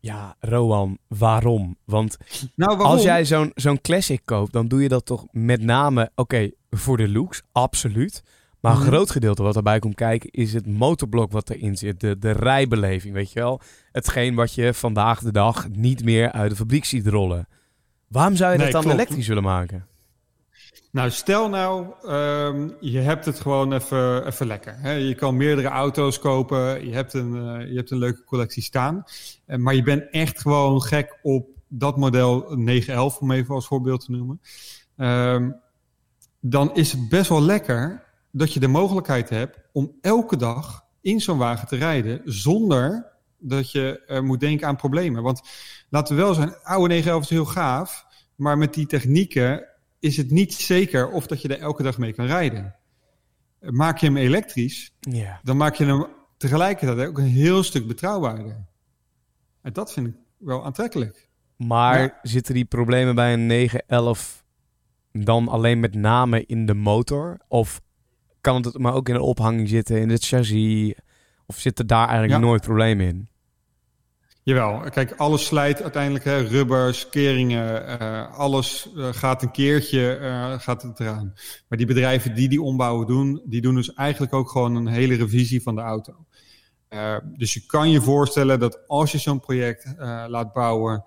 ja, 0.00 0.36
Rowan, 0.40 0.98
waarom? 1.08 1.76
Want 1.84 2.16
nou, 2.54 2.76
waarom? 2.76 2.86
als 2.86 3.02
jij 3.02 3.24
zo'n 3.24 3.50
zo'n 3.54 3.80
classic 3.80 4.20
koopt, 4.24 4.52
dan 4.52 4.68
doe 4.68 4.82
je 4.82 4.88
dat 4.88 5.06
toch 5.06 5.26
met 5.30 5.62
name, 5.62 6.10
oké, 6.14 6.50
voor 6.70 6.96
de 6.96 7.08
looks, 7.08 7.42
absoluut. 7.52 8.22
Maar 8.60 8.72
een 8.72 8.78
mhm. 8.78 8.88
groot 8.88 9.10
gedeelte 9.10 9.42
wat 9.42 9.56
erbij 9.56 9.78
komt 9.78 9.94
kijken 9.94 10.30
is 10.30 10.52
het 10.52 10.66
motorblok 10.66 11.32
wat 11.32 11.50
erin 11.50 11.76
zit. 11.76 12.00
De, 12.00 12.18
de 12.18 12.30
rijbeleving, 12.30 13.14
weet 13.14 13.32
je 13.32 13.40
wel. 13.40 13.60
Hetgeen 13.92 14.34
wat 14.34 14.54
je 14.54 14.74
vandaag 14.74 15.20
de 15.20 15.32
dag 15.32 15.68
niet 15.68 16.04
meer 16.04 16.32
uit 16.32 16.50
de 16.50 16.56
fabriek 16.56 16.84
ziet 16.84 17.06
rollen. 17.06 17.48
Waarom 18.08 18.36
zou 18.36 18.52
je 18.52 18.58
dat 18.58 18.82
dan 18.82 18.90
elektrisch 18.90 19.28
willen 19.28 19.42
maken? 19.42 19.86
Nou, 20.90 21.10
stel 21.10 21.48
nou, 21.48 21.86
um, 22.06 22.76
je 22.80 22.98
hebt 22.98 23.24
het 23.24 23.40
gewoon 23.40 23.72
even, 23.72 24.26
even 24.26 24.46
lekker. 24.46 24.76
Hè? 24.78 24.92
Je 24.92 25.14
kan 25.14 25.36
meerdere 25.36 25.68
auto's 25.68 26.18
kopen, 26.18 26.86
je 26.86 26.94
hebt 26.94 27.14
een, 27.14 27.34
uh, 27.34 27.70
je 27.70 27.76
hebt 27.76 27.90
een 27.90 27.98
leuke 27.98 28.24
collectie 28.24 28.62
staan. 28.62 29.04
Uh, 29.46 29.56
maar 29.56 29.74
je 29.74 29.82
bent 29.82 30.10
echt 30.10 30.40
gewoon 30.40 30.82
gek 30.82 31.18
op 31.22 31.48
dat 31.68 31.96
model 31.96 32.54
911, 32.56 33.18
om 33.18 33.30
even 33.30 33.54
als 33.54 33.66
voorbeeld 33.66 34.04
te 34.04 34.10
noemen. 34.10 34.40
Um, 34.96 35.56
dan 36.40 36.74
is 36.74 36.92
het 36.92 37.08
best 37.08 37.28
wel 37.28 37.42
lekker 37.42 38.04
dat 38.30 38.52
je 38.52 38.60
de 38.60 38.68
mogelijkheid 38.68 39.28
hebt 39.28 39.58
om 39.72 39.92
elke 40.00 40.36
dag 40.36 40.84
in 41.00 41.20
zo'n 41.20 41.38
wagen 41.38 41.68
te 41.68 41.76
rijden 41.76 42.20
zonder 42.24 43.06
dat 43.38 43.72
je 43.72 44.02
uh, 44.08 44.20
moet 44.20 44.40
denken 44.40 44.66
aan 44.66 44.76
problemen. 44.76 45.22
Want 45.22 45.42
laten 45.88 46.16
we 46.16 46.22
wel 46.22 46.34
zijn, 46.34 46.56
oude 46.62 46.88
911 46.88 47.22
is 47.22 47.30
heel 47.30 47.44
gaaf, 47.44 48.06
maar 48.34 48.58
met 48.58 48.74
die 48.74 48.86
technieken 48.86 49.64
is 49.98 50.16
het 50.16 50.30
niet 50.30 50.54
zeker 50.54 51.10
of 51.10 51.26
dat 51.26 51.42
je 51.42 51.48
er 51.48 51.60
elke 51.60 51.82
dag 51.82 51.98
mee 51.98 52.12
kan 52.12 52.26
rijden. 52.26 52.74
Maak 53.60 53.98
je 53.98 54.06
hem 54.06 54.16
elektrisch, 54.16 54.94
dan 55.42 55.56
maak 55.56 55.74
je 55.74 55.84
hem 55.84 56.06
tegelijkertijd 56.36 57.08
ook 57.08 57.18
een 57.18 57.24
heel 57.24 57.62
stuk 57.62 57.86
betrouwbaarder. 57.86 58.66
En 59.62 59.72
dat 59.72 59.92
vind 59.92 60.06
ik 60.06 60.14
wel 60.36 60.64
aantrekkelijk. 60.64 61.28
Maar 61.56 62.00
ja. 62.00 62.18
zitten 62.22 62.54
die 62.54 62.64
problemen 62.64 63.14
bij 63.14 63.32
een 63.32 63.46
911 63.46 64.44
dan 65.12 65.48
alleen 65.48 65.80
met 65.80 65.94
name 65.94 66.46
in 66.46 66.66
de 66.66 66.74
motor? 66.74 67.40
Of 67.48 67.80
kan 68.40 68.62
het 68.62 68.78
maar 68.78 68.94
ook 68.94 69.08
in 69.08 69.14
de 69.14 69.22
ophanging 69.22 69.68
zitten, 69.68 70.00
in 70.00 70.08
het 70.08 70.24
chassis? 70.24 70.94
Of 71.48 71.58
zit 71.58 71.78
er 71.78 71.86
daar 71.86 72.08
eigenlijk 72.08 72.40
nooit 72.40 72.62
probleem 72.62 73.00
in? 73.00 73.28
Jawel, 74.42 74.90
kijk, 74.90 75.12
alles 75.16 75.46
slijt 75.46 75.82
uiteindelijk, 75.82 76.24
hè, 76.24 76.38
rubbers, 76.38 77.08
keringen, 77.08 78.00
uh, 78.00 78.38
alles 78.38 78.88
uh, 78.94 79.08
gaat 79.12 79.42
een 79.42 79.50
keertje 79.50 80.18
uh, 80.20 80.58
gaat 80.58 80.82
het 80.82 81.00
eraan. 81.00 81.32
Maar 81.68 81.78
die 81.78 81.86
bedrijven 81.86 82.34
die 82.34 82.48
die 82.48 82.62
ombouwen 82.62 83.06
doen, 83.06 83.42
die 83.44 83.60
doen 83.60 83.74
dus 83.74 83.94
eigenlijk 83.94 84.32
ook 84.32 84.50
gewoon 84.50 84.74
een 84.74 84.86
hele 84.86 85.14
revisie 85.14 85.62
van 85.62 85.74
de 85.74 85.80
auto. 85.80 86.26
dus 87.36 87.54
je 87.54 87.66
kan 87.66 87.90
je 87.90 88.00
voorstellen 88.00 88.58
dat 88.58 88.88
als 88.88 89.12
je 89.12 89.18
zo'n 89.18 89.40
project 89.40 89.94
laat 90.28 90.52
bouwen, 90.52 91.04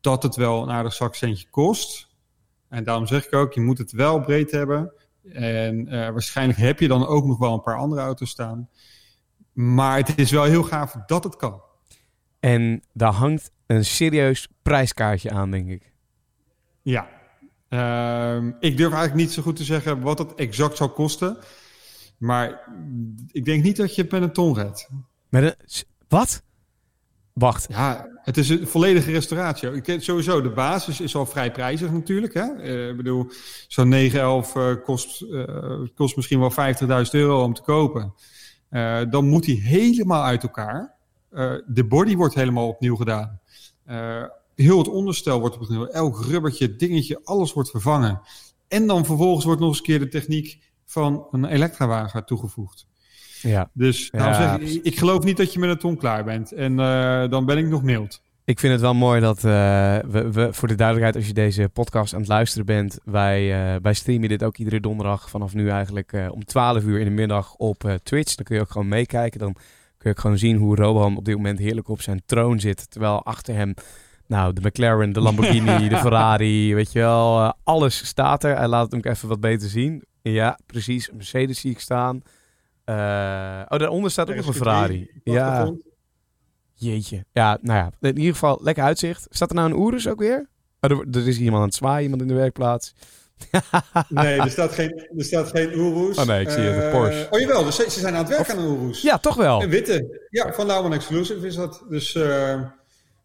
dat 0.00 0.22
het 0.22 0.36
wel 0.36 0.62
een 0.62 0.70
aardig 0.70 0.92
zakcentje 0.92 1.50
kost. 1.50 2.08
En 2.68 2.84
daarom 2.84 3.06
zeg 3.06 3.26
ik 3.26 3.34
ook, 3.34 3.52
je 3.52 3.60
moet 3.60 3.78
het 3.78 3.92
wel 3.92 4.20
breed 4.20 4.50
hebben. 4.50 4.92
En 5.32 5.84
waarschijnlijk 5.90 6.58
heb 6.58 6.80
je 6.80 6.88
dan 6.88 7.06
ook 7.06 7.24
nog 7.24 7.38
wel 7.38 7.52
een 7.52 7.62
paar 7.62 7.78
andere 7.78 8.00
auto's 8.00 8.30
staan. 8.30 8.68
Maar 9.60 9.96
het 9.96 10.18
is 10.18 10.30
wel 10.30 10.44
heel 10.44 10.62
gaaf 10.62 10.92
dat 11.06 11.24
het 11.24 11.36
kan. 11.36 11.62
En 12.40 12.82
daar 12.92 13.12
hangt 13.12 13.50
een 13.66 13.84
serieus 13.84 14.48
prijskaartje 14.62 15.30
aan, 15.30 15.50
denk 15.50 15.68
ik. 15.68 15.92
Ja. 16.82 17.08
Uh, 17.68 18.52
ik 18.60 18.76
durf 18.76 18.92
eigenlijk 18.92 19.14
niet 19.14 19.32
zo 19.32 19.42
goed 19.42 19.56
te 19.56 19.64
zeggen 19.64 20.00
wat 20.00 20.18
het 20.18 20.34
exact 20.34 20.76
zal 20.76 20.90
kosten. 20.90 21.36
Maar 22.18 22.68
ik 23.30 23.44
denk 23.44 23.62
niet 23.62 23.76
dat 23.76 23.94
je 23.94 24.02
het 24.02 24.10
met 24.10 24.22
een 24.22 24.32
ton 24.32 24.54
redt. 24.54 24.88
Met 25.28 25.42
een... 25.42 25.84
Wat? 26.08 26.42
Wacht. 27.32 27.66
Ja, 27.68 28.08
het 28.22 28.36
is 28.36 28.48
een 28.48 28.66
volledige 28.66 29.10
restauratie. 29.10 29.82
Ik, 29.82 30.02
sowieso, 30.02 30.40
de 30.40 30.50
basis 30.50 31.00
is 31.00 31.14
al 31.14 31.26
vrij 31.26 31.52
prijzig 31.52 31.90
natuurlijk. 31.90 32.34
Hè? 32.34 32.62
Uh, 32.62 32.88
ik 32.88 32.96
bedoel, 32.96 33.30
zo'n 33.68 33.88
911 33.88 34.54
uh, 34.54 34.84
kost, 34.84 35.22
uh, 35.22 35.88
kost 35.94 36.16
misschien 36.16 36.40
wel 36.40 36.52
50.000 36.52 36.86
euro 37.10 37.42
om 37.42 37.54
te 37.54 37.62
kopen. 37.62 38.14
Uh, 38.70 39.00
dan 39.10 39.28
moet 39.28 39.46
hij 39.46 39.54
helemaal 39.54 40.24
uit 40.24 40.42
elkaar. 40.42 40.94
de 41.66 41.84
body 41.88 42.16
wordt 42.16 42.34
helemaal 42.34 42.68
opnieuw 42.68 42.96
gedaan. 42.96 43.40
heel 44.54 44.78
het 44.78 44.88
onderstel 44.88 45.40
wordt 45.40 45.58
opnieuw. 45.58 45.86
Elk 45.86 46.24
rubbertje, 46.24 46.76
dingetje, 46.76 47.20
alles 47.24 47.52
wordt 47.52 47.70
vervangen. 47.70 48.20
En 48.68 48.86
dan 48.86 49.04
vervolgens 49.04 49.44
wordt 49.44 49.60
nog 49.60 49.68
eens 49.68 49.78
een 49.78 49.84
keer 49.84 49.98
de 49.98 50.08
techniek 50.08 50.58
van 50.84 51.26
een 51.30 51.44
elektrawagen 51.44 52.24
toegevoegd. 52.24 52.86
Ja. 53.42 53.70
Dus 53.72 54.08
ja, 54.12 54.34
zeg 54.34 54.58
ik, 54.58 54.84
ik 54.84 54.98
geloof 54.98 55.24
niet 55.24 55.36
dat 55.36 55.52
je 55.52 55.58
met 55.58 55.70
een 55.70 55.78
ton 55.78 55.96
klaar 55.96 56.24
bent. 56.24 56.52
En 56.52 56.76
dan 57.30 57.44
ben 57.44 57.58
ik 57.58 57.66
nog 57.66 57.82
mild. 57.82 58.22
Ik 58.50 58.58
vind 58.58 58.72
het 58.72 58.80
wel 58.80 58.94
mooi 58.94 59.20
dat 59.20 59.36
uh, 59.36 59.42
we, 59.98 60.30
we, 60.32 60.48
voor 60.52 60.68
de 60.68 60.74
duidelijkheid, 60.74 61.16
als 61.16 61.26
je 61.26 61.32
deze 61.32 61.68
podcast 61.68 62.14
aan 62.14 62.20
het 62.20 62.28
luisteren 62.28 62.66
bent, 62.66 62.98
wij, 63.04 63.74
uh, 63.74 63.80
wij 63.82 63.94
streamen 63.94 64.28
dit 64.28 64.42
ook 64.42 64.56
iedere 64.56 64.80
donderdag 64.80 65.30
vanaf 65.30 65.54
nu 65.54 65.68
eigenlijk 65.68 66.12
om 66.30 66.44
12 66.44 66.82
uur 66.82 66.98
in 66.98 67.04
de 67.04 67.10
middag 67.10 67.54
op 67.54 67.98
Twitch. 68.02 68.34
Dan 68.34 68.44
kun 68.44 68.56
je 68.56 68.62
ook 68.62 68.70
gewoon 68.70 68.88
meekijken. 68.88 69.40
Dan 69.40 69.52
kun 69.52 69.62
je 69.98 70.08
ook 70.08 70.18
gewoon 70.18 70.38
zien 70.38 70.56
hoe 70.56 70.76
Rohan 70.76 71.16
op 71.16 71.24
dit 71.24 71.36
moment 71.36 71.58
heerlijk 71.58 71.88
op 71.88 72.00
zijn 72.00 72.22
troon 72.26 72.60
zit. 72.60 72.90
Terwijl 72.90 73.24
achter 73.24 73.54
hem, 73.54 73.74
nou, 74.26 74.52
de 74.52 74.60
McLaren, 74.60 75.12
de 75.12 75.20
Lamborghini, 75.20 75.88
de 75.88 75.96
Ferrari, 75.96 76.74
weet 76.74 76.92
je 76.92 76.98
wel, 76.98 77.54
alles 77.64 78.06
staat 78.06 78.44
er. 78.44 78.56
Hij 78.56 78.68
laat 78.68 78.84
het 78.84 78.94
ook 78.94 79.12
even 79.12 79.28
wat 79.28 79.40
beter 79.40 79.68
zien. 79.68 80.04
Ja, 80.22 80.58
precies. 80.66 81.10
Mercedes 81.10 81.60
zie 81.60 81.70
ik 81.70 81.80
staan. 81.80 82.22
Oh, 82.84 83.78
daaronder 83.78 84.10
staat 84.10 84.30
ook 84.30 84.36
nog 84.36 84.46
een 84.46 84.54
Ferrari. 84.54 85.10
Ja. 85.24 85.72
Jeetje. 86.80 87.24
Ja, 87.32 87.58
nou 87.62 87.78
ja. 87.78 88.08
In 88.08 88.16
ieder 88.16 88.32
geval, 88.32 88.58
lekker 88.62 88.84
uitzicht. 88.84 89.26
Staat 89.30 89.48
er 89.48 89.54
nou 89.54 89.70
een 89.70 89.86
Urus 89.86 90.08
ook 90.08 90.18
weer? 90.18 90.48
Oh, 90.80 90.90
er, 90.90 91.06
er, 91.12 91.28
is 91.28 91.38
iemand 91.38 91.56
aan 91.56 91.68
het 91.68 91.74
zwaaien, 91.74 92.02
iemand 92.02 92.22
in 92.22 92.28
de 92.28 92.34
werkplaats. 92.34 92.94
nee, 94.08 94.40
er 94.40 94.50
staat 94.50 94.72
geen, 94.72 95.08
er 95.16 95.24
staat 95.24 95.48
geen 95.48 95.78
Urus. 95.78 96.18
Oh 96.18 96.26
nee, 96.26 96.40
ik 96.40 96.50
zie 96.50 96.62
het, 96.62 96.84
een 96.84 96.90
Porsche. 96.90 97.20
Uh, 97.20 97.26
oh 97.30 97.40
jawel, 97.40 97.64
dus 97.64 97.76
ze, 97.76 97.90
ze 97.90 98.00
zijn 98.00 98.14
aan 98.14 98.24
het 98.24 98.28
werken 98.28 98.56
aan 98.56 98.64
een 98.64 98.82
Urus. 98.82 99.02
Ja, 99.02 99.18
toch 99.18 99.34
wel. 99.34 99.62
Een 99.62 99.70
witte. 99.70 100.26
Ja, 100.30 100.52
van 100.52 100.66
Lauman 100.66 100.92
Exclusive 100.92 101.46
is 101.46 101.54
dat. 101.54 101.84
Dus 101.88 102.14
uh, 102.14 102.24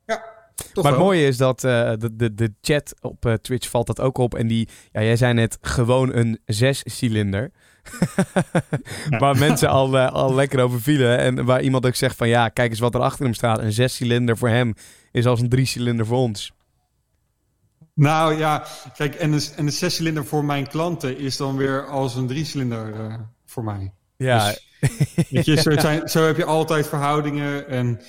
ja, 0.05 0.23
toch 0.55 0.83
maar 0.83 0.91
het 0.91 0.95
wel. 0.95 0.99
mooie 0.99 1.27
is 1.27 1.37
dat 1.37 1.63
uh, 1.63 1.91
de, 1.97 2.15
de, 2.15 2.33
de 2.33 2.53
chat 2.61 2.93
op 3.01 3.25
uh, 3.25 3.33
Twitch 3.33 3.69
valt 3.69 3.87
dat 3.87 3.99
ook 3.99 4.17
op. 4.17 4.35
En 4.35 4.47
die, 4.47 4.67
ja, 4.91 5.01
jij 5.01 5.15
zei 5.15 5.33
net 5.33 5.57
gewoon 5.61 6.13
een 6.13 6.39
zescilinder. 6.45 7.51
waar 9.19 9.37
mensen 9.37 9.69
al, 9.69 9.95
uh, 9.95 10.11
al 10.11 10.35
lekker 10.35 10.59
over 10.59 10.81
vielen. 10.81 11.17
En 11.17 11.45
waar 11.45 11.61
iemand 11.61 11.85
ook 11.85 11.95
zegt 11.95 12.15
van 12.15 12.27
ja, 12.27 12.49
kijk 12.49 12.69
eens 12.69 12.79
wat 12.79 12.95
er 12.95 13.01
achter 13.01 13.25
hem 13.25 13.33
staat. 13.33 13.59
Een 13.59 13.71
zescilinder 13.71 14.37
voor 14.37 14.49
hem 14.49 14.73
is 15.11 15.25
als 15.25 15.41
een 15.41 15.49
driecilinder 15.49 16.05
voor 16.05 16.17
ons. 16.17 16.53
Nou 17.93 18.37
ja, 18.37 18.65
kijk, 18.95 19.15
en 19.15 19.31
een, 19.31 19.41
en 19.55 19.65
een 19.65 19.71
zescilinder 19.71 20.25
voor 20.25 20.45
mijn 20.45 20.67
klanten 20.67 21.17
is 21.17 21.37
dan 21.37 21.57
weer 21.57 21.87
als 21.87 22.15
een 22.15 22.27
driecilinder 22.27 22.93
uh, 22.93 23.15
voor 23.45 23.63
mij. 23.63 23.93
Ja. 24.17 24.47
Dus, 24.47 24.63
weet 25.29 25.45
je, 25.45 25.61
zo, 25.61 25.79
zijn, 25.79 26.09
zo 26.09 26.25
heb 26.25 26.37
je 26.37 26.45
altijd 26.45 26.87
verhoudingen. 26.87 27.67
En 27.67 28.01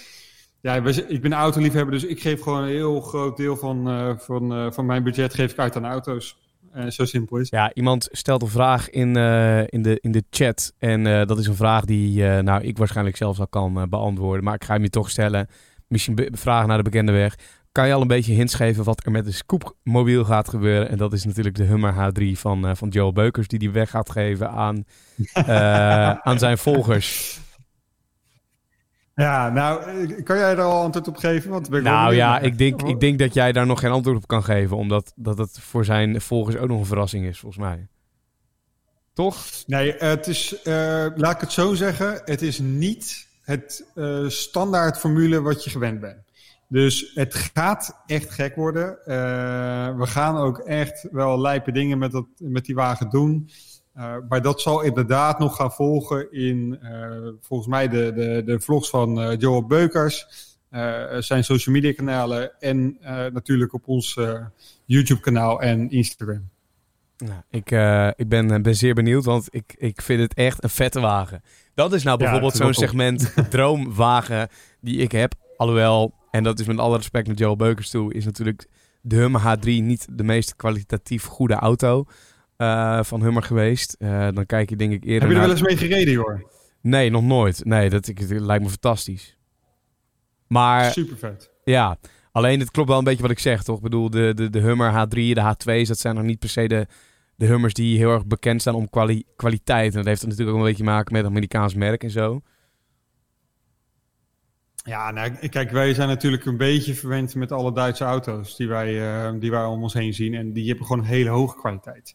ja, 0.60 0.74
ik 1.08 1.22
ben 1.22 1.32
autoliefhebber, 1.32 1.94
dus 1.94 2.04
ik 2.04 2.20
geef 2.20 2.40
gewoon 2.40 2.62
een 2.62 2.68
heel 2.68 3.00
groot 3.00 3.36
deel 3.36 3.56
van, 3.56 3.90
uh, 3.90 4.12
van, 4.18 4.72
van 4.72 4.86
mijn 4.86 5.02
budget 5.02 5.34
geef 5.34 5.52
ik 5.52 5.58
uit 5.58 5.76
aan 5.76 5.86
auto's. 5.86 6.36
Uh, 6.76 6.86
zo 6.88 7.04
simpel 7.04 7.36
is 7.36 7.48
Ja, 7.48 7.74
iemand 7.74 8.08
stelt 8.10 8.42
een 8.42 8.48
vraag 8.48 8.90
in, 8.90 9.16
uh, 9.16 9.60
in, 9.66 9.82
de, 9.82 9.98
in 10.00 10.12
de 10.12 10.24
chat. 10.30 10.72
En 10.78 11.06
uh, 11.06 11.26
dat 11.26 11.38
is 11.38 11.46
een 11.46 11.54
vraag 11.54 11.84
die 11.84 12.22
nou, 12.22 12.62
ik 12.62 12.78
waarschijnlijk 12.78 13.16
zelfs 13.16 13.38
al 13.38 13.48
kan 13.48 13.88
beantwoorden. 13.88 14.44
Maar 14.44 14.54
ik 14.54 14.64
ga 14.64 14.72
hem 14.72 14.82
je 14.82 14.90
toch 14.90 15.10
stellen. 15.10 15.48
Misschien 15.88 16.28
vragen 16.32 16.68
naar 16.68 16.76
de 16.76 16.82
bekende 16.82 17.12
weg. 17.12 17.34
Kan 17.72 17.86
je 17.86 17.92
al 17.92 18.00
een 18.00 18.06
beetje 18.06 18.32
hints 18.32 18.54
geven 18.54 18.84
wat 18.84 19.04
er 19.04 19.10
met 19.10 19.24
de 19.24 19.32
Scoopmobiel 19.32 20.24
gaat 20.24 20.48
gebeuren? 20.48 20.88
En 20.88 20.98
dat 20.98 21.12
is 21.12 21.24
natuurlijk 21.24 21.56
de 21.56 21.64
Hummer 21.64 21.94
H3 21.94 22.38
van, 22.38 22.76
van 22.76 22.88
Joel 22.88 23.12
Beukers. 23.12 23.48
Die 23.48 23.58
die 23.58 23.70
weg 23.70 23.90
gaat 23.90 24.10
geven 24.10 24.50
aan, 24.50 24.84
aan 26.28 26.38
zijn 26.38 26.58
volgers. 26.58 27.40
Ja, 29.16 29.48
nou, 29.48 30.22
kan 30.22 30.36
jij 30.38 30.54
daar 30.54 30.64
al 30.64 30.82
antwoord 30.82 31.08
op 31.08 31.16
geven? 31.16 31.50
Want 31.50 31.68
ben 31.70 31.78
ik 31.78 31.84
nou 31.84 32.14
ja, 32.14 32.38
ik 32.38 32.58
denk, 32.58 32.82
ik 32.82 33.00
denk 33.00 33.18
dat 33.18 33.34
jij 33.34 33.52
daar 33.52 33.66
nog 33.66 33.80
geen 33.80 33.90
antwoord 33.90 34.16
op 34.16 34.26
kan 34.26 34.44
geven. 34.44 34.76
Omdat 34.76 35.12
dat 35.14 35.38
het 35.38 35.60
voor 35.60 35.84
zijn 35.84 36.20
volgers 36.20 36.56
ook 36.56 36.68
nog 36.68 36.78
een 36.78 36.86
verrassing 36.86 37.26
is, 37.26 37.38
volgens 37.38 37.62
mij. 37.62 37.88
Toch? 39.12 39.46
Nee, 39.66 39.94
het 39.98 40.26
is, 40.26 40.60
uh, 40.64 41.06
laat 41.14 41.34
ik 41.34 41.40
het 41.40 41.52
zo 41.52 41.74
zeggen. 41.74 42.20
Het 42.24 42.42
is 42.42 42.58
niet 42.58 43.28
het 43.42 43.84
uh, 43.94 44.28
standaard 44.28 44.98
formule 44.98 45.40
wat 45.40 45.64
je 45.64 45.70
gewend 45.70 46.00
bent. 46.00 46.24
Dus 46.68 47.10
het 47.14 47.34
gaat 47.34 48.02
echt 48.06 48.30
gek 48.30 48.54
worden. 48.54 48.98
Uh, 49.06 49.96
we 49.96 50.06
gaan 50.06 50.36
ook 50.36 50.58
echt 50.58 51.08
wel 51.10 51.40
lijpe 51.40 51.72
dingen 51.72 51.98
met, 51.98 52.12
dat, 52.12 52.26
met 52.38 52.64
die 52.64 52.74
wagen 52.74 53.10
doen. 53.10 53.50
Uh, 53.96 54.14
maar 54.28 54.42
dat 54.42 54.60
zal 54.60 54.82
inderdaad 54.82 55.38
nog 55.38 55.56
gaan 55.56 55.72
volgen 55.72 56.32
in 56.32 56.78
uh, 56.82 57.28
volgens 57.40 57.68
mij 57.68 57.88
de, 57.88 58.12
de, 58.14 58.42
de 58.44 58.60
vlogs 58.60 58.90
van 58.90 59.22
uh, 59.22 59.38
Joel 59.38 59.66
Beukers, 59.66 60.26
zijn 61.18 61.44
social 61.44 61.74
media 61.74 61.92
kanalen 61.92 62.60
en 62.60 62.98
natuurlijk 63.32 63.72
op 63.72 63.88
ons 63.88 64.18
YouTube 64.84 65.20
kanaal 65.20 65.60
en 65.62 65.90
Instagram. 65.90 66.48
Nou, 67.16 67.40
ik, 67.50 67.70
ik 68.16 68.28
ben, 68.28 68.62
ben 68.62 68.74
zeer 68.74 68.94
benieuwd, 68.94 69.24
want 69.24 69.48
ik, 69.50 69.74
ik 69.78 70.02
vind 70.02 70.20
het 70.20 70.34
echt 70.34 70.62
een 70.62 70.70
vette 70.70 71.00
wagen. 71.00 71.42
Dat 71.74 71.92
is 71.92 72.02
nou 72.02 72.18
bijvoorbeeld 72.18 72.56
ja, 72.56 72.64
zo'n 72.64 72.74
segment 72.74 73.34
droomwagen 73.50 74.48
die 74.80 74.98
ik 74.98 75.12
heb. 75.12 75.34
Alhoewel, 75.56 76.14
en 76.30 76.42
dat 76.42 76.60
is 76.60 76.66
met 76.66 76.78
alle 76.78 76.96
respect 76.96 77.26
naar 77.26 77.36
Joel 77.36 77.56
Beukers 77.56 77.90
toe, 77.90 78.14
is 78.14 78.24
natuurlijk 78.24 78.66
de 79.00 79.16
Hummer 79.16 79.40
H3 79.40 79.62
niet 79.62 80.06
de 80.10 80.24
meest 80.24 80.56
kwalitatief 80.56 81.24
goede 81.24 81.54
auto. 81.54 82.06
Uh, 82.58 83.02
van 83.02 83.22
Hummer 83.22 83.42
geweest. 83.42 83.96
Uh, 83.98 84.28
dan 84.32 84.46
kijk 84.46 84.70
je 84.70 84.76
denk 84.76 84.92
ik 84.92 85.04
eerder 85.04 85.20
Heb 85.20 85.30
je 85.30 85.34
er 85.34 85.40
wel 85.40 85.50
eens 85.50 85.62
mee 85.62 85.76
gereden, 85.76 86.14
hoor? 86.14 86.50
Nee, 86.80 87.10
nog 87.10 87.22
nooit. 87.22 87.64
Nee, 87.64 87.90
dat, 87.90 88.04
dat, 88.04 88.16
dat 88.16 88.40
lijkt 88.40 88.62
me 88.62 88.68
fantastisch. 88.68 89.36
Maar... 90.46 90.92
Super 90.92 91.16
vet. 91.16 91.50
Ja, 91.64 91.98
alleen 92.32 92.60
het 92.60 92.70
klopt 92.70 92.88
wel 92.88 92.98
een 92.98 93.04
beetje 93.04 93.22
wat 93.22 93.30
ik 93.30 93.38
zeg, 93.38 93.62
toch? 93.62 93.76
Ik 93.76 93.82
bedoel, 93.82 94.10
de, 94.10 94.32
de, 94.34 94.50
de 94.50 94.60
Hummer 94.60 94.92
H3, 94.92 95.08
de 95.08 95.54
H2's, 95.54 95.88
dat 95.88 95.98
zijn 95.98 96.14
nog 96.14 96.24
niet 96.24 96.38
per 96.38 96.48
se 96.48 96.68
de, 96.68 96.86
de 97.36 97.46
Hummers 97.46 97.74
die 97.74 97.98
heel 97.98 98.10
erg 98.10 98.26
bekend 98.26 98.60
staan 98.60 98.74
om 98.74 98.90
kwali 98.90 99.24
kwaliteit. 99.36 99.90
En 99.90 99.96
dat 99.96 100.06
heeft 100.06 100.22
natuurlijk 100.22 100.50
ook 100.50 100.56
een 100.56 100.62
beetje 100.62 100.84
te 100.84 100.90
maken 100.90 101.12
met 101.12 101.22
het 101.22 101.30
Amerikaans 101.30 101.74
merk 101.74 102.02
en 102.02 102.10
zo. 102.10 102.42
Ja, 104.86 105.10
nou, 105.10 105.48
kijk, 105.48 105.70
wij 105.70 105.94
zijn 105.94 106.08
natuurlijk 106.08 106.44
een 106.44 106.56
beetje 106.56 106.94
verwend 106.94 107.34
met 107.34 107.52
alle 107.52 107.72
Duitse 107.72 108.04
auto's 108.04 108.56
die 108.56 108.68
wij, 108.68 108.92
uh, 108.92 109.40
die 109.40 109.50
wij 109.50 109.64
om 109.64 109.82
ons 109.82 109.94
heen 109.94 110.14
zien. 110.14 110.34
En 110.34 110.52
die 110.52 110.68
hebben 110.68 110.86
gewoon 110.86 111.02
een 111.02 111.08
hele 111.08 111.30
hoge 111.30 111.56
kwaliteit. 111.56 112.14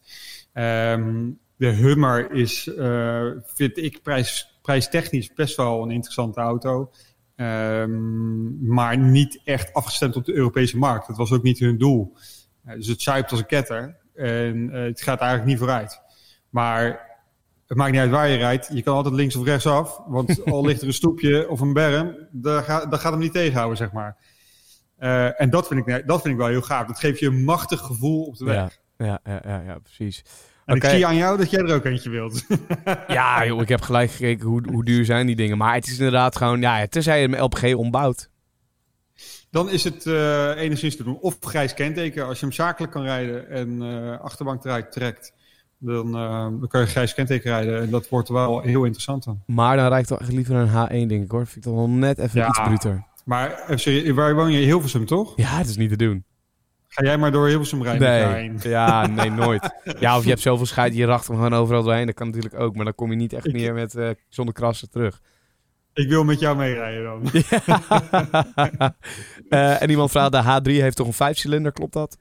Um, 0.54 1.38
de 1.56 1.66
Hummer 1.68 2.30
is, 2.30 2.66
uh, 2.66 3.30
vind 3.44 3.78
ik, 3.78 4.02
prijs, 4.02 4.58
prijstechnisch 4.62 5.32
best 5.34 5.56
wel 5.56 5.82
een 5.82 5.90
interessante 5.90 6.40
auto. 6.40 6.90
Um, 7.36 8.66
maar 8.66 8.98
niet 8.98 9.40
echt 9.44 9.72
afgestemd 9.72 10.16
op 10.16 10.24
de 10.24 10.34
Europese 10.34 10.78
markt. 10.78 11.06
Dat 11.06 11.16
was 11.16 11.32
ook 11.32 11.42
niet 11.42 11.58
hun 11.58 11.78
doel. 11.78 12.16
Uh, 12.66 12.74
dus 12.74 12.86
het 12.86 13.02
zuipt 13.02 13.30
als 13.30 13.40
een 13.40 13.46
ketter. 13.46 13.96
En 14.14 14.68
het 14.68 15.02
gaat 15.02 15.20
eigenlijk 15.20 15.50
niet 15.50 15.58
vooruit. 15.58 16.00
Maar 16.48 17.10
het 17.72 17.80
maakt 17.80 17.92
niet 17.92 18.00
uit 18.00 18.10
waar 18.10 18.28
je 18.28 18.36
rijdt. 18.36 18.70
Je 18.72 18.82
kan 18.82 18.94
altijd 18.94 19.14
links 19.14 19.36
of 19.36 19.44
rechts 19.44 19.66
af. 19.66 20.00
Want 20.06 20.44
al 20.52 20.64
ligt 20.64 20.80
er 20.80 20.86
een 20.86 20.92
stoepje 20.92 21.48
of 21.48 21.60
een 21.60 21.72
berm, 21.72 22.16
dat 22.30 22.64
gaat, 22.64 23.02
hem 23.02 23.18
niet 23.18 23.32
tegenhouden, 23.32 23.76
zeg 23.76 23.92
maar. 23.92 24.16
Uh, 24.98 25.40
en 25.40 25.50
dat 25.50 25.66
vind, 25.66 25.88
ik, 25.88 26.06
dat 26.06 26.20
vind 26.20 26.34
ik 26.34 26.40
wel 26.40 26.48
heel 26.48 26.62
gaaf. 26.62 26.86
Dat 26.86 26.98
geeft 26.98 27.18
je 27.18 27.26
een 27.26 27.44
machtig 27.44 27.80
gevoel 27.80 28.24
op 28.24 28.36
de 28.36 28.44
weg. 28.44 28.80
Ja, 28.96 29.06
ja, 29.06 29.20
ja, 29.24 29.40
ja, 29.44 29.62
ja 29.66 29.78
precies. 29.78 30.24
En 30.64 30.76
okay. 30.76 30.90
ik 30.90 30.96
zie 30.96 31.06
aan 31.06 31.16
jou 31.16 31.38
dat 31.38 31.50
jij 31.50 31.60
er 31.60 31.74
ook 31.74 31.84
eentje 31.84 32.10
wilt. 32.10 32.46
ja, 33.08 33.46
joh, 33.46 33.60
ik 33.60 33.68
heb 33.68 33.80
gelijk 33.80 34.10
gekeken 34.10 34.46
hoe, 34.46 34.62
hoe 34.70 34.84
duur 34.84 35.04
zijn 35.04 35.26
die 35.26 35.36
dingen. 35.36 35.58
Maar 35.58 35.74
het 35.74 35.86
is 35.86 35.98
inderdaad 35.98 36.36
gewoon, 36.36 36.60
ja, 36.60 36.86
tenzij 36.86 37.20
je 37.20 37.28
hem 37.28 37.42
LPG 37.42 37.74
ombouwt. 37.74 38.30
Dan 39.50 39.70
is 39.70 39.84
het 39.84 40.06
uh, 40.06 40.56
enigszins 40.56 40.96
te 40.96 41.04
doen. 41.04 41.18
Of 41.20 41.36
grijs 41.40 41.74
kenteken, 41.74 42.26
als 42.26 42.40
je 42.40 42.46
hem 42.46 42.54
zakelijk 42.54 42.92
kan 42.92 43.02
rijden 43.02 43.48
en 43.48 43.82
uh, 43.82 44.20
achterbank 44.20 44.64
eruit 44.64 44.92
trekt. 44.92 45.32
Dan, 45.84 46.06
uh, 46.06 46.42
dan 46.42 46.68
kan 46.68 46.80
je 46.80 46.86
grijs 46.86 47.14
kenteken 47.14 47.50
rijden. 47.50 47.80
En 47.80 47.90
dat 47.90 48.08
wordt 48.08 48.28
wel 48.28 48.60
heel 48.60 48.84
interessant 48.84 49.24
dan. 49.24 49.42
Maar 49.46 49.76
dan 49.76 49.88
rijdt 49.88 50.08
toch 50.08 50.20
echt 50.20 50.32
liever 50.32 50.54
een 50.54 50.68
H1, 50.68 51.08
denk 51.08 51.24
ik 51.24 51.30
hoor. 51.30 51.46
Vind 51.46 51.56
ik 51.56 51.62
toch 51.62 51.74
wel 51.74 51.88
net 51.88 52.18
even 52.18 52.40
ja, 52.40 52.48
iets 52.48 52.62
bruter. 52.62 53.04
Maar 53.24 53.64
waar 54.14 54.34
woon 54.34 54.52
je? 54.52 54.60
In 54.60 54.66
Hilversum, 54.66 55.06
toch? 55.06 55.32
Ja, 55.36 55.56
het 55.56 55.68
is 55.68 55.76
niet 55.76 55.90
te 55.90 55.96
doen. 55.96 56.24
Ga 56.88 57.04
jij 57.04 57.18
maar 57.18 57.32
door 57.32 57.48
Hilversum 57.48 57.82
rijden 57.82 58.08
Nee, 58.30 58.70
ja, 58.70 59.06
nee, 59.06 59.30
nooit. 59.30 59.70
Ja, 59.98 60.16
of 60.16 60.22
je 60.22 60.28
hebt 60.28 60.40
zoveel 60.40 60.66
scheid, 60.66 60.94
je 60.94 61.04
racht 61.04 61.26
hem 61.26 61.36
gewoon 61.36 61.54
overal 61.54 61.82
doorheen. 61.82 62.06
Dat 62.06 62.14
kan 62.14 62.26
natuurlijk 62.26 62.60
ook, 62.60 62.74
maar 62.74 62.84
dan 62.84 62.94
kom 62.94 63.10
je 63.10 63.16
niet 63.16 63.32
echt 63.32 63.52
meer 63.52 63.74
met, 63.74 63.94
eh, 63.94 64.10
zonder 64.28 64.54
krassen 64.54 64.90
terug. 64.90 65.20
Ik 65.94 66.08
wil 66.08 66.24
met 66.24 66.40
jou 66.40 66.56
meerijden 66.56 67.04
dan. 67.04 67.22
Eh, 69.48 69.82
en 69.82 69.90
iemand 69.90 70.10
vraagt, 70.10 70.32
de 70.32 70.42
H3 70.42 70.82
heeft 70.82 70.96
toch 70.96 71.06
een 71.06 71.12
vijfcilinder, 71.12 71.72
klopt 71.72 71.92
dat? 71.92 72.18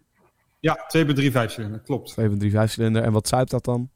Ja, 0.62 0.78
2.3 0.97 1.32
vijfcilinder, 1.32 1.80
klopt. 1.80 2.15
2.3 2.19 2.52
vijfcilinder. 2.52 3.04
En 3.04 3.12
wat 3.12 3.28
zuipt 3.28 3.52
dat 3.52 3.65
dan? 3.65 3.89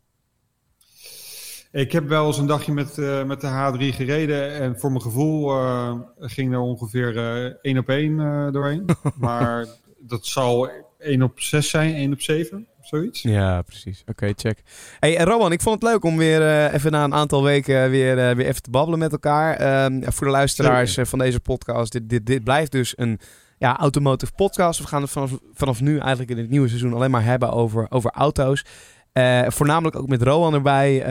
Ik 1.71 1.91
heb 1.91 2.07
wel 2.07 2.27
eens 2.27 2.37
een 2.37 2.45
dagje 2.45 2.71
met, 2.71 2.97
eh, 2.97 3.23
met 3.23 3.41
de 3.41 3.47
H3 3.47 3.95
gereden. 3.95 4.51
En 4.51 4.79
voor 4.79 4.89
mijn 4.89 5.01
gevoel 5.01 5.51
eh, 5.51 5.93
ging 6.19 6.53
er 6.53 6.59
ongeveer 6.59 7.17
eh 7.17 7.53
1 7.61 7.77
op 7.77 7.89
1 7.89 8.19
eh, 8.19 8.51
doorheen. 8.51 8.85
maar 9.15 9.65
dat 9.99 10.25
zal 10.25 10.69
1 10.99 11.21
op 11.21 11.39
6 11.39 11.69
zijn, 11.69 11.95
1 11.95 12.13
op 12.13 12.21
7, 12.21 12.67
zoiets. 12.81 13.21
Ja, 13.21 13.61
precies. 13.61 14.03
Oké, 14.05 14.31
check. 14.35 14.61
Hey, 14.99 15.17
en 15.17 15.25
Roman, 15.25 15.51
ik 15.51 15.61
vond 15.61 15.81
het 15.81 15.91
leuk 15.91 16.03
om 16.03 16.17
weer 16.17 16.71
even 16.73 16.91
na 16.91 17.03
een 17.03 17.13
aantal 17.13 17.43
weken 17.43 17.89
weer, 17.89 18.15
weer 18.15 18.45
even 18.45 18.61
te 18.61 18.69
babbelen 18.69 18.99
met 18.99 19.11
elkaar. 19.11 19.55
Ehm, 19.55 20.01
voor 20.11 20.27
de 20.27 20.33
luisteraars 20.33 20.97
van 21.01 21.19
deze 21.19 21.39
podcast, 21.39 21.91
dit, 21.91 22.09
dit, 22.09 22.25
dit 22.25 22.43
blijft 22.43 22.71
dus 22.71 22.93
een 22.97 23.19
ja, 23.65 23.77
automotive 23.77 24.31
podcast. 24.35 24.79
We 24.79 24.87
gaan 24.87 25.01
het 25.01 25.11
vanaf, 25.11 25.31
vanaf 25.53 25.81
nu 25.81 25.97
eigenlijk 25.97 26.31
in 26.31 26.37
het 26.37 26.49
nieuwe 26.49 26.67
seizoen 26.67 26.93
alleen 26.93 27.11
maar 27.11 27.23
hebben 27.23 27.51
over, 27.51 27.85
over 27.89 28.11
auto's. 28.11 28.65
Eh, 29.11 29.41
voornamelijk 29.47 29.95
ook 29.95 30.07
met 30.07 30.21
Rowan 30.21 30.53
erbij. 30.53 31.01
eh, 31.01 31.07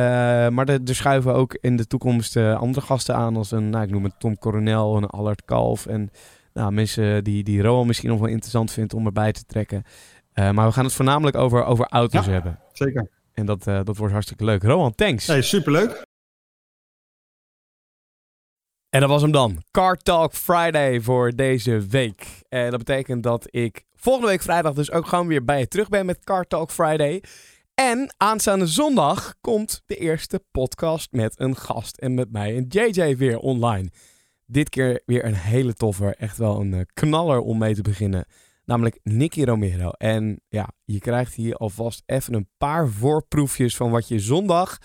maar 0.53 0.69
er, 0.69 0.81
schuiven 0.95 1.35
ook 1.35 1.57
in 1.61 1.77
de 1.77 1.87
toekomst 1.87 2.37
eh, 2.37 2.57
andere 2.61 2.87
gasten 2.87 3.15
aan. 3.15 3.37
Als 3.37 3.51
een, 3.51 3.71
nou, 3.71 3.85
ik 3.85 3.91
noem 3.91 4.05
het 4.05 4.15
Tom 4.19 4.39
Coronel, 4.39 4.97
een 4.97 5.07
Allard 5.07 5.45
Kalf. 5.45 5.87
En 5.87 6.11
nou, 6.53 6.73
mensen 6.73 7.25
die, 7.25 7.43
die 7.45 7.63
Rowan 7.63 7.87
misschien 7.87 8.09
nog 8.11 8.19
wel 8.19 8.29
interessant 8.29 8.71
vindt 8.71 8.95
om 8.95 9.07
erbij 9.07 9.33
te 9.33 9.45
trekken. 9.45 9.83
Maar 10.35 10.67
we 10.67 10.73
gaan 10.73 10.85
het 10.85 10.93
voornamelijk 10.95 11.37
over, 11.37 11.65
over 11.65 11.87
auto's 11.89 12.25
Ja. 12.27 12.31
hebben. 12.33 12.59
Zeker. 12.73 13.09
En 13.35 13.47
dat, 13.47 13.65
dat 13.65 13.97
wordt 13.97 14.13
hartstikke 14.13 14.45
leuk. 14.45 14.63
Rowan, 14.63 14.95
thanks. 14.95 15.27
Hey, 15.27 15.43
superleuk. 15.43 16.05
En 18.95 19.01
dat 19.01 19.09
was 19.09 19.23
hem 19.23 19.31
dan. 19.31 19.63
Car 19.71 19.97
Talk 19.97 20.33
Friday 20.33 21.01
voor 21.01 21.35
deze 21.35 21.87
week. 21.87 22.27
En 22.49 22.71
dat 22.71 22.79
betekent 22.79 23.23
dat 23.23 23.47
ik 23.51 23.85
volgende 23.95 24.29
week 24.29 24.43
vrijdag 24.43 24.75
dus 24.75 24.91
ook 24.91 25.07
gewoon 25.07 25.27
weer 25.27 25.45
bij 25.45 25.59
je 25.59 25.69
terug 25.69 25.89
ben 25.89 26.07
met 26.07 26.25
Car 26.25 26.47
Talk 26.47 26.71
Friday. 26.71 27.23
En 27.75 28.15
aanstaande 28.17 28.67
zondag 28.67 29.35
komt 29.41 29.83
de 29.87 29.97
eerste 29.97 30.45
podcast 30.51 31.13
met 31.13 31.41
een 31.41 31.57
gast 31.57 31.97
en 31.97 32.15
met 32.15 32.33
mij 32.33 32.57
en 32.57 32.67
JJ 32.69 33.17
weer 33.17 33.39
online. 33.39 33.91
Dit 34.47 34.69
keer 34.69 35.03
weer 35.07 35.25
een 35.25 35.35
hele 35.35 35.75
toffe, 35.75 36.15
echt 36.15 36.37
wel 36.37 36.61
een 36.61 36.75
eh, 36.75 36.81
knaller 36.93 37.41
om 37.41 37.59
mee 37.59 37.75
te 37.75 37.83
beginnen. 37.83 38.27
Namelijk 38.65 39.01
Nicky 39.03 39.45
Romero. 39.45 39.91
En 39.91 40.41
ja, 40.49 40.69
je 40.85 40.99
krijgt 40.99 41.35
hier 41.35 41.55
alvast 41.55 42.03
even 42.07 42.35
een 42.35 42.49
paar 42.59 42.89
voorproefjes 42.89 43.77
van 43.77 43.91
wat 43.91 44.09
je 44.09 44.19
zondag 44.19 44.79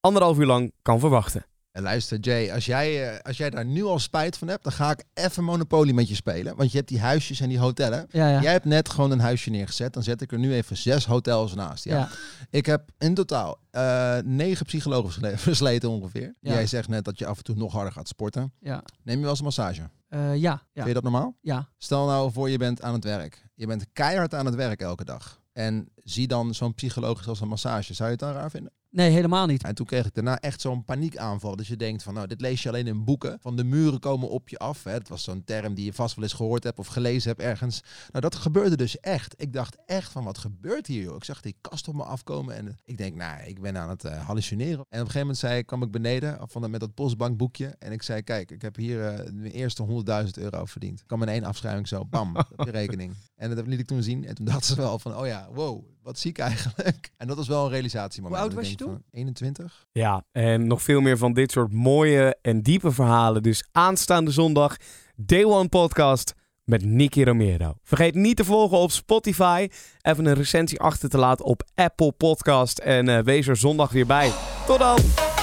anderhalf 0.00 0.38
uur 0.38 0.46
lang 0.46 0.72
kan 0.82 1.00
verwachten. 1.00 1.46
En 1.76 1.82
luister 1.82 2.18
Jay, 2.18 2.52
als 2.52 2.66
jij, 2.66 3.12
eh, 3.12 3.20
als 3.22 3.36
jij 3.36 3.50
daar 3.50 3.64
nu 3.64 3.84
al 3.84 3.98
spijt 3.98 4.38
van 4.38 4.48
hebt, 4.48 4.62
dan 4.62 4.72
ga 4.72 4.90
ik 4.90 5.04
even 5.14 5.44
Monopoly 5.44 5.92
met 5.92 6.08
je 6.08 6.14
spelen. 6.14 6.56
Want 6.56 6.70
je 6.70 6.76
hebt 6.76 6.88
die 6.88 7.00
huisjes 7.00 7.40
en 7.40 7.48
die 7.48 7.58
hotellen. 7.58 8.06
Ja, 8.10 8.28
ja. 8.30 8.40
Jij 8.42 8.52
hebt 8.52 8.64
net 8.64 8.88
gewoon 8.88 9.10
een 9.10 9.20
huisje 9.20 9.50
neergezet. 9.50 9.92
Dan 9.92 10.02
zet 10.02 10.20
ik 10.20 10.32
er 10.32 10.38
nu 10.38 10.52
even 10.54 10.76
zes 10.76 11.06
hotels 11.06 11.54
naast. 11.54 11.84
Ja. 11.84 11.96
ja. 11.96 12.08
Ik 12.50 12.66
heb 12.66 12.90
in 12.98 13.14
totaal 13.14 13.58
eh, 13.70 14.18
negen 14.24 14.66
psychologen 14.66 15.10
versle- 15.12 15.38
versleten 15.48 15.88
ongeveer. 15.90 16.34
Jij 16.40 16.66
zegt 16.66 16.88
net 16.88 17.04
dat 17.04 17.18
je 17.18 17.26
af 17.26 17.36
en 17.38 17.44
toe 17.44 17.56
nog 17.56 17.72
harder 17.72 17.92
gaat 17.92 18.08
sporten. 18.08 18.52
Ja. 18.60 18.82
Neem 19.02 19.14
je 19.16 19.20
wel 19.20 19.30
eens 19.30 19.38
een 19.38 19.44
massage? 19.44 19.90
Eh, 20.08 20.36
ja. 20.36 20.62
Vind 20.72 20.86
je 20.86 20.94
dat 20.94 21.02
normaal? 21.02 21.36
ja. 21.40 21.68
Stel 21.78 22.06
nou 22.06 22.32
voor 22.32 22.50
je 22.50 22.58
bent 22.58 22.82
aan 22.82 22.92
het 22.94 23.04
werk. 23.04 23.46
Je 23.54 23.66
bent 23.66 23.86
keihard 23.92 24.34
aan 24.34 24.46
het 24.46 24.54
werk 24.54 24.80
elke 24.80 25.04
dag. 25.04 25.40
En 25.52 25.88
zie 25.96 26.26
dan 26.26 26.54
zo'n 26.54 26.74
psycholoog 26.74 27.28
als 27.28 27.40
een 27.40 27.48
massage. 27.48 27.94
Zou 27.94 28.08
je 28.10 28.14
het 28.16 28.24
dan 28.24 28.32
raar 28.32 28.50
vinden? 28.50 28.72
Nee, 28.96 29.10
helemaal 29.10 29.46
niet. 29.46 29.62
En 29.64 29.74
toen 29.74 29.86
kreeg 29.86 30.06
ik 30.06 30.14
daarna 30.14 30.40
echt 30.40 30.60
zo'n 30.60 30.84
paniekaanval. 30.84 31.56
Dat 31.56 31.66
je 31.66 31.76
denkt 31.76 32.02
van, 32.02 32.14
nou, 32.14 32.26
dit 32.26 32.40
lees 32.40 32.62
je 32.62 32.68
alleen 32.68 32.86
in 32.86 33.04
boeken. 33.04 33.38
Van 33.40 33.56
de 33.56 33.64
muren 33.64 34.00
komen 34.00 34.28
op 34.28 34.48
je 34.48 34.58
af. 34.58 34.84
Hè. 34.84 34.90
Het 34.90 35.08
was 35.08 35.22
zo'n 35.24 35.44
term 35.44 35.74
die 35.74 35.84
je 35.84 35.92
vast 35.92 36.14
wel 36.14 36.24
eens 36.24 36.32
gehoord 36.32 36.64
hebt 36.64 36.78
of 36.78 36.86
gelezen 36.86 37.28
hebt 37.28 37.40
ergens. 37.42 37.80
Nou, 38.10 38.20
dat 38.20 38.34
gebeurde 38.34 38.76
dus 38.76 39.00
echt. 39.00 39.34
Ik 39.36 39.52
dacht 39.52 39.76
echt 39.86 40.12
van, 40.12 40.24
wat 40.24 40.38
gebeurt 40.38 40.86
hier, 40.86 41.02
joh? 41.02 41.16
Ik 41.16 41.24
zag 41.24 41.40
die 41.40 41.56
kast 41.60 41.88
op 41.88 41.94
me 41.94 42.02
afkomen 42.04 42.54
en 42.56 42.76
ik 42.84 42.96
denk, 42.98 43.14
nou, 43.16 43.42
ik 43.42 43.60
ben 43.60 43.76
aan 43.76 43.88
het 43.88 44.04
eh, 44.04 44.26
hallucineren. 44.26 44.76
En 44.78 44.82
op 44.84 44.90
een 44.90 44.98
gegeven 44.98 45.20
moment 45.20 45.38
zei 45.38 45.62
kwam 45.62 45.82
ik 45.82 45.90
beneden 45.90 46.38
van, 46.48 46.62
de- 46.62 46.68
met 46.68 46.80
dat 46.80 46.94
postbankboekje. 46.94 47.74
En 47.78 47.92
ik 47.92 48.02
zei, 48.02 48.22
kijk, 48.22 48.50
ik 48.50 48.62
heb 48.62 48.76
hier 48.76 49.06
eh, 49.06 49.32
mijn 49.32 49.52
eerste 49.52 49.86
100.000 50.24 50.42
euro 50.42 50.64
verdiend. 50.64 51.00
Ik 51.00 51.06
kwam 51.06 51.22
in 51.22 51.28
één 51.28 51.44
afschrijving 51.44 51.88
zo, 51.88 52.04
bam, 52.04 52.36
op 52.56 52.64
je 52.64 52.70
rekening. 52.70 53.12
En 53.36 53.54
dat 53.54 53.66
liet 53.66 53.80
ik 53.80 53.86
toen 53.86 54.02
zien. 54.02 54.26
En 54.26 54.34
toen 54.34 54.44
dachten 54.52 54.64
ze 54.64 54.76
wel 54.76 54.98
van, 54.98 55.16
oh 55.16 55.26
ja, 55.26 55.48
wow, 55.52 55.84
wat 56.02 56.18
ziek 56.18 56.38
eigenlijk. 56.38 57.10
En 57.16 57.26
dat 57.26 57.36
was 57.36 57.48
wel 57.48 57.64
een 57.64 57.70
realisatiemoment. 57.70 58.40
Hoe 58.40 58.50
oud 58.50 58.58
was 58.58 58.70
je 58.70 58.76
toen? 58.76 58.92
van, 58.92 59.02
21. 59.10 59.86
Ja, 59.92 60.24
en 60.32 60.66
nog 60.66 60.82
veel 60.82 61.00
meer 61.00 61.18
van 61.18 61.32
dit 61.32 61.50
soort 61.50 61.72
mooie 61.72 62.36
en 62.42 62.62
diepe 62.62 62.92
verhalen. 62.92 63.42
Dus 63.42 63.68
aanstaande 63.72 64.30
zondag, 64.30 64.76
Day 65.16 65.44
One 65.44 65.68
Podcast 65.68 66.34
met 66.64 66.84
Nicky 66.84 67.22
Romero. 67.22 67.74
Vergeet 67.82 68.14
niet 68.14 68.36
te 68.36 68.44
volgen 68.44 68.78
op 68.78 68.90
Spotify. 68.90 69.68
Even 70.00 70.26
een 70.26 70.34
recensie 70.34 70.80
achter 70.80 71.08
te 71.08 71.18
laten 71.18 71.44
op 71.44 71.62
Apple 71.74 72.12
Podcast. 72.12 72.78
En 72.78 73.08
eh, 73.08 73.22
wees 73.22 73.46
er 73.46 73.56
zondag 73.56 73.92
weer 73.92 74.06
bij. 74.06 74.32
Tot 74.66 74.78
dan! 74.78 75.35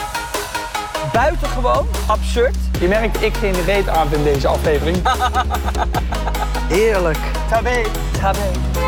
Buitengewoon 1.13 1.87
absurd. 2.07 2.55
Je 2.79 2.87
merkt, 2.87 3.21
ik 3.21 3.33
geen 3.33 3.63
reet 3.65 3.87
aan 3.89 4.13
in 4.13 4.23
deze 4.23 4.47
aflevering. 4.47 4.97
Heerlijk. 6.75 7.17
Tabé. 7.49 7.81
Tabé. 8.19 8.82